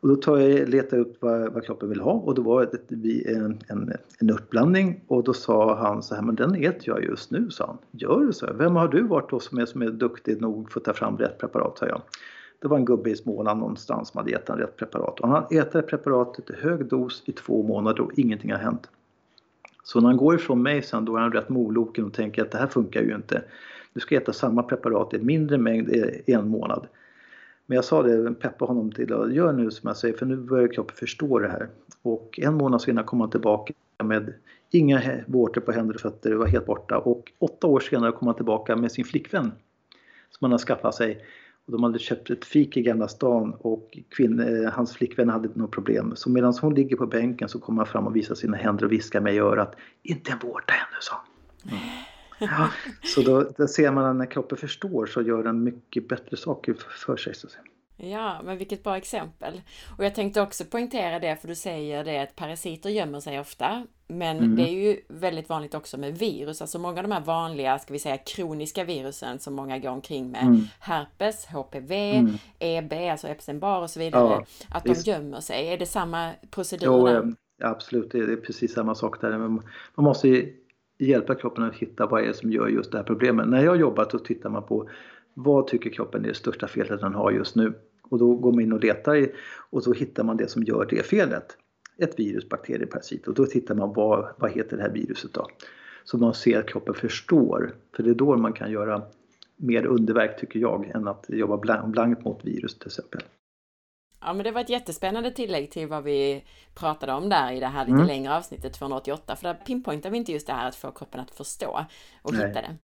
Och 0.00 0.08
då 0.08 0.16
tar 0.16 0.38
jag, 0.38 0.68
letar 0.68 0.98
upp 0.98 1.16
vad, 1.20 1.52
vad, 1.52 1.64
kroppen 1.64 1.88
vill 1.88 2.00
ha 2.00 2.12
och 2.12 2.34
då 2.34 2.42
var 2.42 2.70
det 2.88 3.34
en, 3.34 3.58
en, 3.68 3.92
en 4.18 4.30
örtblandning 4.30 5.00
och 5.06 5.24
då 5.24 5.32
sa 5.32 5.76
han 5.76 6.02
så 6.02 6.14
här, 6.14 6.22
men 6.22 6.34
den 6.34 6.54
äter 6.54 6.82
jag 6.84 7.04
just 7.04 7.30
nu, 7.30 7.50
sa 7.50 7.66
han. 7.66 7.78
Gör 7.90 8.20
du 8.20 8.32
så? 8.32 8.52
Vem 8.54 8.76
har 8.76 8.88
du 8.88 9.02
varit 9.02 9.30
då 9.30 9.40
som 9.40 9.58
är, 9.58 9.66
som 9.66 9.82
är 9.82 9.90
duktig 9.90 10.40
nog 10.40 10.70
för 10.72 10.80
att 10.80 10.84
ta 10.84 10.92
fram 10.92 11.16
rätt 11.16 11.38
preparat, 11.38 11.78
sa 11.78 11.86
jag. 11.86 12.02
Det 12.62 12.68
var 12.68 12.76
en 12.76 12.84
gubbe 12.84 13.10
i 13.10 13.16
Småland 13.16 13.60
någonstans 13.60 14.08
som 14.08 14.18
hade 14.18 14.30
gett 14.30 14.48
honom 14.48 14.60
rätt 14.60 14.76
preparat. 14.76 15.20
Och 15.20 15.28
han 15.28 15.44
äter 15.50 15.82
preparatet 15.82 16.50
i 16.50 16.52
hög 16.52 16.86
dos 16.86 17.22
i 17.26 17.32
två 17.32 17.62
månader 17.62 18.00
och 18.00 18.12
ingenting 18.16 18.52
har 18.52 18.58
hänt. 18.58 18.88
Så 19.84 20.00
när 20.00 20.08
han 20.08 20.16
går 20.16 20.34
ifrån 20.34 20.62
mig 20.62 20.82
sen 20.82 21.04
då 21.04 21.16
är 21.16 21.20
han 21.20 21.32
rätt 21.32 21.48
moloken 21.48 22.04
och 22.04 22.12
tänker 22.12 22.42
att 22.42 22.50
det 22.50 22.58
här 22.58 22.66
funkar 22.66 23.02
ju 23.02 23.14
inte. 23.14 23.42
Du 23.92 24.00
ska 24.00 24.16
äta 24.16 24.32
samma 24.32 24.62
preparat 24.62 25.14
i 25.14 25.18
mindre 25.18 25.58
mängd 25.58 25.88
i 25.88 26.32
en 26.32 26.48
månad. 26.48 26.86
Men 27.66 27.76
jag 27.76 27.84
sa 27.84 28.02
det, 28.02 28.34
peppa 28.34 28.64
honom 28.64 28.92
till 28.92 29.12
att 29.12 29.34
göra 29.34 29.52
nu 29.52 29.70
som 29.70 29.88
jag 29.88 29.96
säger 29.96 30.16
för 30.16 30.26
nu 30.26 30.36
börjar 30.36 30.68
kroppen 30.68 30.96
förstå 30.96 31.38
det 31.38 31.48
här. 31.48 31.68
Och 32.02 32.38
en 32.42 32.54
månad 32.54 32.82
senare 32.82 33.04
kom 33.04 33.20
han 33.20 33.30
tillbaka 33.30 33.72
med 34.04 34.34
inga 34.70 35.02
vårtor 35.26 35.60
på 35.60 35.72
händer 35.72 35.94
och 35.94 36.00
fötter, 36.00 36.30
det 36.30 36.36
var 36.36 36.46
helt 36.46 36.66
borta. 36.66 36.98
Och 36.98 37.32
åtta 37.38 37.66
år 37.66 37.80
senare 37.80 38.12
kom 38.12 38.28
han 38.28 38.36
tillbaka 38.36 38.76
med 38.76 38.92
sin 38.92 39.04
flickvän 39.04 39.52
som 40.30 40.38
han 40.40 40.50
har 40.50 40.58
skaffat 40.58 40.94
sig. 40.94 41.24
Och 41.66 41.72
de 41.72 41.82
hade 41.82 41.98
köpt 41.98 42.30
ett 42.30 42.44
fik 42.44 42.76
i 42.76 42.82
Gamla 42.82 43.08
stan 43.08 43.54
och 43.58 43.98
kvinn, 44.08 44.40
eh, 44.40 44.72
hans 44.72 44.92
flickvän 44.92 45.28
hade 45.28 45.48
något 45.54 45.70
problem. 45.70 46.12
Så 46.16 46.30
medan 46.30 46.54
hon 46.60 46.74
ligger 46.74 46.96
på 46.96 47.06
bänken 47.06 47.48
så 47.48 47.58
kommer 47.58 47.78
han 47.78 47.86
fram 47.86 48.06
och 48.06 48.16
visar 48.16 48.34
sina 48.34 48.56
händer 48.56 48.84
och 48.84 48.92
viskar 48.92 49.20
mig 49.20 49.36
i 49.36 49.38
örat. 49.38 49.76
Inte 50.02 50.32
en 50.32 50.38
vårta 50.38 50.74
ännu, 50.74 50.98
sa 51.00 51.14
mm. 51.64 51.78
Ja, 52.38 52.70
så 53.04 53.22
då, 53.22 53.50
då 53.56 53.68
ser 53.68 53.90
man 53.90 54.04
att 54.04 54.16
när 54.16 54.26
kroppen 54.26 54.58
förstår 54.58 55.06
så 55.06 55.22
gör 55.22 55.42
den 55.42 55.64
mycket 55.64 56.08
bättre 56.08 56.36
saker 56.36 56.74
för 57.06 57.16
sig. 57.16 57.34
Så 57.34 57.48
Ja, 57.96 58.40
men 58.44 58.58
vilket 58.58 58.82
bra 58.82 58.96
exempel. 58.96 59.62
Och 59.98 60.04
jag 60.04 60.14
tänkte 60.14 60.40
också 60.40 60.64
poängtera 60.64 61.18
det, 61.18 61.36
för 61.36 61.48
du 61.48 61.54
säger 61.54 62.04
det 62.04 62.18
att 62.18 62.36
parasiter 62.36 62.90
gömmer 62.90 63.20
sig 63.20 63.40
ofta. 63.40 63.86
Men 64.08 64.38
mm. 64.38 64.56
det 64.56 64.62
är 64.62 64.72
ju 64.72 65.00
väldigt 65.08 65.48
vanligt 65.48 65.74
också 65.74 65.98
med 65.98 66.18
virus, 66.18 66.60
alltså 66.60 66.78
många 66.78 66.96
av 66.96 67.02
de 67.02 67.12
här 67.12 67.20
vanliga, 67.20 67.78
ska 67.78 67.92
vi 67.92 67.98
säga 67.98 68.16
kroniska 68.18 68.84
virusen 68.84 69.38
som 69.38 69.54
många 69.54 69.78
går 69.78 69.90
omkring 69.90 70.30
med, 70.30 70.42
mm. 70.42 70.60
herpes, 70.78 71.46
HPV, 71.46 72.16
mm. 72.16 72.34
EB, 72.58 72.92
alltså 72.92 73.28
Epstein-Barr 73.28 73.82
och 73.82 73.90
så 73.90 74.00
vidare, 74.00 74.22
ja, 74.22 74.44
att 74.70 74.84
de 74.84 74.90
visst. 74.90 75.06
gömmer 75.06 75.40
sig. 75.40 75.68
Är 75.68 75.78
det 75.78 75.86
samma 75.86 76.32
procedur? 76.50 76.86
Jo, 76.86 77.06
där? 77.06 77.34
absolut, 77.60 78.10
det 78.10 78.18
är 78.18 78.36
precis 78.36 78.72
samma 78.72 78.94
sak 78.94 79.20
där. 79.20 79.38
Man 79.38 79.62
måste 79.96 80.48
hjälpa 80.98 81.34
kroppen 81.34 81.64
att 81.64 81.74
hitta 81.74 82.06
vad 82.06 82.22
det 82.22 82.28
är 82.28 82.32
som 82.32 82.52
gör 82.52 82.68
just 82.68 82.92
det 82.92 82.98
här 82.98 83.04
problemet. 83.04 83.48
När 83.48 83.64
jag 83.64 83.70
har 83.70 83.76
jobbat 83.76 84.10
så 84.10 84.18
tittar 84.18 84.50
man 84.50 84.62
på 84.62 84.90
vad 85.34 85.66
tycker 85.66 85.90
kroppen 85.90 86.24
är 86.24 86.28
det 86.28 86.34
största 86.34 86.68
felet 86.68 87.00
den 87.00 87.14
har 87.14 87.30
just 87.30 87.56
nu? 87.56 87.74
Och 88.02 88.18
då 88.18 88.34
går 88.34 88.52
man 88.52 88.60
in 88.60 88.72
och 88.72 88.84
letar 88.84 89.16
i, 89.16 89.32
och 89.70 89.82
så 89.82 89.92
hittar 89.92 90.24
man 90.24 90.36
det 90.36 90.48
som 90.48 90.62
gör 90.62 90.86
det 90.90 91.06
felet. 91.06 91.56
Ett 91.98 92.18
virus, 92.18 92.48
bakterie, 92.48 92.86
parasit. 92.86 93.28
Och 93.28 93.34
då 93.34 93.46
tittar 93.46 93.74
man 93.74 93.92
vad, 93.92 94.34
vad 94.38 94.50
heter 94.50 94.76
det 94.76 94.82
här 94.82 94.90
viruset 94.90 95.32
då? 95.32 95.46
Så 96.04 96.18
man 96.18 96.34
ser 96.34 96.58
att 96.58 96.66
kroppen 96.66 96.94
förstår. 96.94 97.74
För 97.96 98.02
det 98.02 98.10
är 98.10 98.14
då 98.14 98.36
man 98.36 98.52
kan 98.52 98.70
göra 98.70 99.02
mer 99.56 99.86
underverk 99.86 100.40
tycker 100.40 100.60
jag 100.60 100.90
än 100.94 101.08
att 101.08 101.26
jobba 101.28 101.56
blankt 101.86 102.24
mot 102.24 102.44
virus 102.44 102.78
till 102.78 102.86
exempel. 102.86 103.22
Ja, 104.26 104.32
men 104.32 104.44
det 104.44 104.50
var 104.50 104.60
ett 104.60 104.68
jättespännande 104.68 105.30
tillägg 105.30 105.70
till 105.70 105.88
vad 105.88 106.04
vi 106.04 106.44
pratade 106.74 107.12
om 107.12 107.28
där 107.28 107.52
i 107.52 107.60
det 107.60 107.66
här 107.66 107.84
lite 107.84 107.94
mm. 107.94 108.06
längre 108.06 108.36
avsnittet 108.36 108.72
288. 108.72 109.36
För 109.36 109.48
där 109.48 109.54
pinpointar 109.54 110.10
vi 110.10 110.16
inte 110.16 110.32
just 110.32 110.46
det 110.46 110.52
här 110.52 110.68
att 110.68 110.74
få 110.74 110.90
kroppen 110.90 111.20
att 111.20 111.30
förstå 111.30 111.86
och 112.22 112.32
Nej. 112.32 112.48
hitta 112.48 112.60
det. 112.60 112.76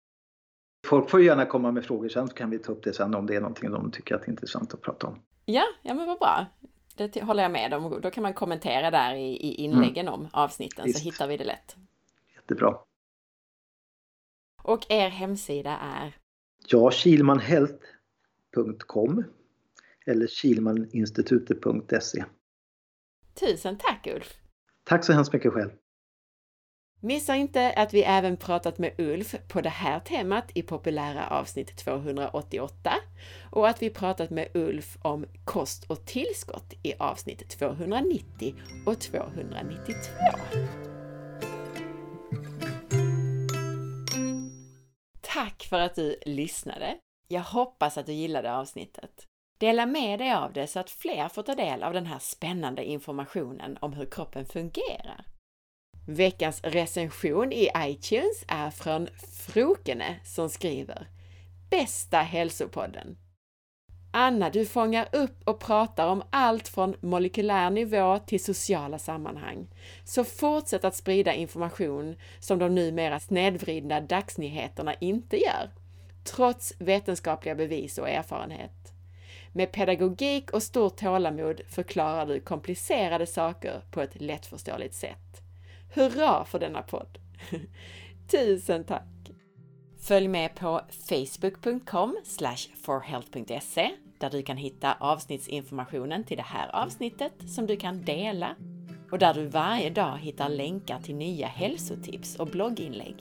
Folk 0.87 1.11
får 1.11 1.22
gärna 1.22 1.46
komma 1.46 1.72
med 1.72 1.85
frågor 1.85 2.09
sen 2.09 2.28
så 2.28 2.35
kan 2.35 2.50
vi 2.50 2.59
ta 2.59 2.72
upp 2.72 2.85
det 2.85 2.92
sen 2.92 3.14
om 3.14 3.26
det 3.26 3.37
är 3.37 3.40
någonting 3.40 3.70
de 3.70 3.90
tycker 3.90 4.14
att 4.14 4.20
det 4.20 4.28
är 4.28 4.31
intressant 4.31 4.74
att 4.74 4.81
prata 4.81 5.07
om. 5.07 5.22
Ja, 5.44 5.64
ja 5.83 5.94
men 5.94 6.07
vad 6.07 6.18
bra. 6.18 6.46
Det 6.94 7.22
håller 7.22 7.42
jag 7.42 7.52
med 7.52 7.74
om. 7.74 8.00
Då 8.00 8.11
kan 8.11 8.22
man 8.22 8.35
kommentera 8.35 8.90
där 8.90 9.14
i, 9.14 9.37
i 9.37 9.55
inläggen 9.55 10.09
mm. 10.09 10.20
om 10.20 10.28
avsnitten 10.33 10.85
Visst. 10.85 10.98
så 10.98 11.05
hittar 11.05 11.28
vi 11.28 11.37
det 11.37 11.44
lätt. 11.44 11.76
Jättebra. 12.35 12.78
Och 14.62 14.87
er 14.88 15.09
hemsida 15.09 15.78
är? 15.78 16.16
Ja, 16.66 16.90
kilmanhealth.com 16.90 19.24
eller 20.06 20.26
kilmaninstitutet.se. 20.26 22.24
Tusen 23.34 23.78
tack 23.78 24.06
Ulf! 24.06 24.34
Tack 24.84 25.04
så 25.04 25.12
hemskt 25.12 25.32
mycket 25.32 25.52
själv! 25.52 25.70
Missa 27.04 27.36
inte 27.36 27.72
att 27.72 27.94
vi 27.94 28.02
även 28.02 28.36
pratat 28.36 28.78
med 28.78 29.00
Ulf 29.00 29.34
på 29.48 29.60
det 29.60 29.68
här 29.68 30.00
temat 30.00 30.44
i 30.54 30.62
populära 30.62 31.26
avsnitt 31.26 31.76
288 31.76 32.92
och 33.50 33.68
att 33.68 33.82
vi 33.82 33.90
pratat 33.90 34.30
med 34.30 34.48
Ulf 34.54 34.96
om 35.02 35.26
kost 35.44 35.90
och 35.90 36.06
tillskott 36.06 36.72
i 36.82 36.94
avsnitt 36.98 37.50
290 37.50 38.54
och 38.86 39.00
292. 39.00 39.94
Tack 45.20 45.66
för 45.70 45.80
att 45.80 45.94
du 45.94 46.16
lyssnade! 46.26 46.96
Jag 47.28 47.42
hoppas 47.42 47.98
att 47.98 48.06
du 48.06 48.12
gillade 48.12 48.54
avsnittet. 48.54 49.28
Dela 49.62 49.87
med 49.87 50.18
dig 50.18 50.33
av 50.33 50.53
det 50.53 50.66
så 50.66 50.81
att 50.81 50.90
fler 50.90 51.29
får 51.29 51.42
ta 51.42 51.55
del 51.55 51.83
av 51.83 51.92
den 51.92 52.07
här 52.07 52.18
spännande 52.18 52.85
informationen 52.85 53.79
om 53.81 53.92
hur 53.92 54.07
kroppen 54.07 54.46
fungerar. 54.46 55.25
Veckans 56.09 56.61
recension 56.64 57.53
i 57.53 57.68
iTunes 57.77 58.44
är 58.48 58.70
från 58.70 59.09
Frokene 59.46 60.20
som 60.25 60.48
skriver 60.48 61.07
Bästa 61.70 62.18
hälsopodden! 62.18 63.16
Anna, 64.12 64.51
du 64.51 64.66
fångar 64.66 65.09
upp 65.12 65.48
och 65.48 65.61
pratar 65.61 66.09
om 66.09 66.22
allt 66.31 66.68
från 66.68 66.96
molekylär 67.01 67.70
nivå 67.70 68.18
till 68.18 68.44
sociala 68.44 68.98
sammanhang. 68.98 69.66
Så 70.05 70.25
fortsätt 70.25 70.85
att 70.85 70.96
sprida 70.96 71.35
information 71.35 72.16
som 72.40 72.59
de 72.59 72.75
numera 72.75 73.20
snedvridna 73.20 74.01
dagsnyheterna 74.01 74.94
inte 74.94 75.37
gör, 75.37 75.70
trots 76.25 76.75
vetenskapliga 76.79 77.55
bevis 77.55 77.98
och 77.98 78.09
erfarenhet. 78.09 78.92
Med 79.54 79.72
pedagogik 79.72 80.50
och 80.50 80.62
stort 80.62 80.96
tålamod 80.96 81.60
förklarar 81.68 82.26
du 82.26 82.40
komplicerade 82.40 83.26
saker 83.26 83.82
på 83.90 84.00
ett 84.00 84.20
lättförståeligt 84.20 84.94
sätt. 84.94 85.42
Hurra 85.94 86.44
för 86.44 86.58
denna 86.58 86.82
podd! 86.82 87.18
Tusen 88.30 88.84
tack! 88.84 89.30
Följ 90.00 90.28
med 90.28 90.54
på 90.54 90.80
facebook.com 91.08 92.16
forhealth.se 92.84 93.90
där 94.18 94.30
du 94.30 94.42
kan 94.42 94.56
hitta 94.56 94.94
avsnittsinformationen 95.00 96.24
till 96.24 96.36
det 96.36 96.42
här 96.42 96.76
avsnittet 96.76 97.32
som 97.46 97.66
du 97.66 97.76
kan 97.76 98.04
dela 98.04 98.56
och 99.10 99.18
där 99.18 99.34
du 99.34 99.46
varje 99.46 99.90
dag 99.90 100.18
hittar 100.18 100.48
länkar 100.48 101.00
till 101.00 101.14
nya 101.14 101.46
hälsotips 101.46 102.36
och 102.36 102.46
blogginlägg. 102.46 103.16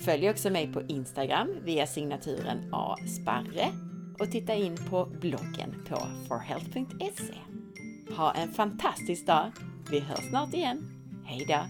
Följ 0.00 0.30
också 0.30 0.50
mig 0.50 0.72
på 0.72 0.82
Instagram 0.82 1.48
via 1.64 1.86
signaturen 1.86 2.70
asparre 2.72 3.68
och 4.18 4.30
titta 4.30 4.54
in 4.54 4.76
på 4.90 5.06
bloggen 5.20 5.74
på 5.88 5.96
forhealth.se. 6.28 7.34
Ha 8.16 8.32
en 8.32 8.48
fantastisk 8.48 9.26
dag! 9.26 9.52
Vi 9.90 10.00
hörs 10.00 10.28
snart 10.28 10.54
igen. 10.54 10.90
Hej 11.24 11.46
Hejdå! 11.46 11.64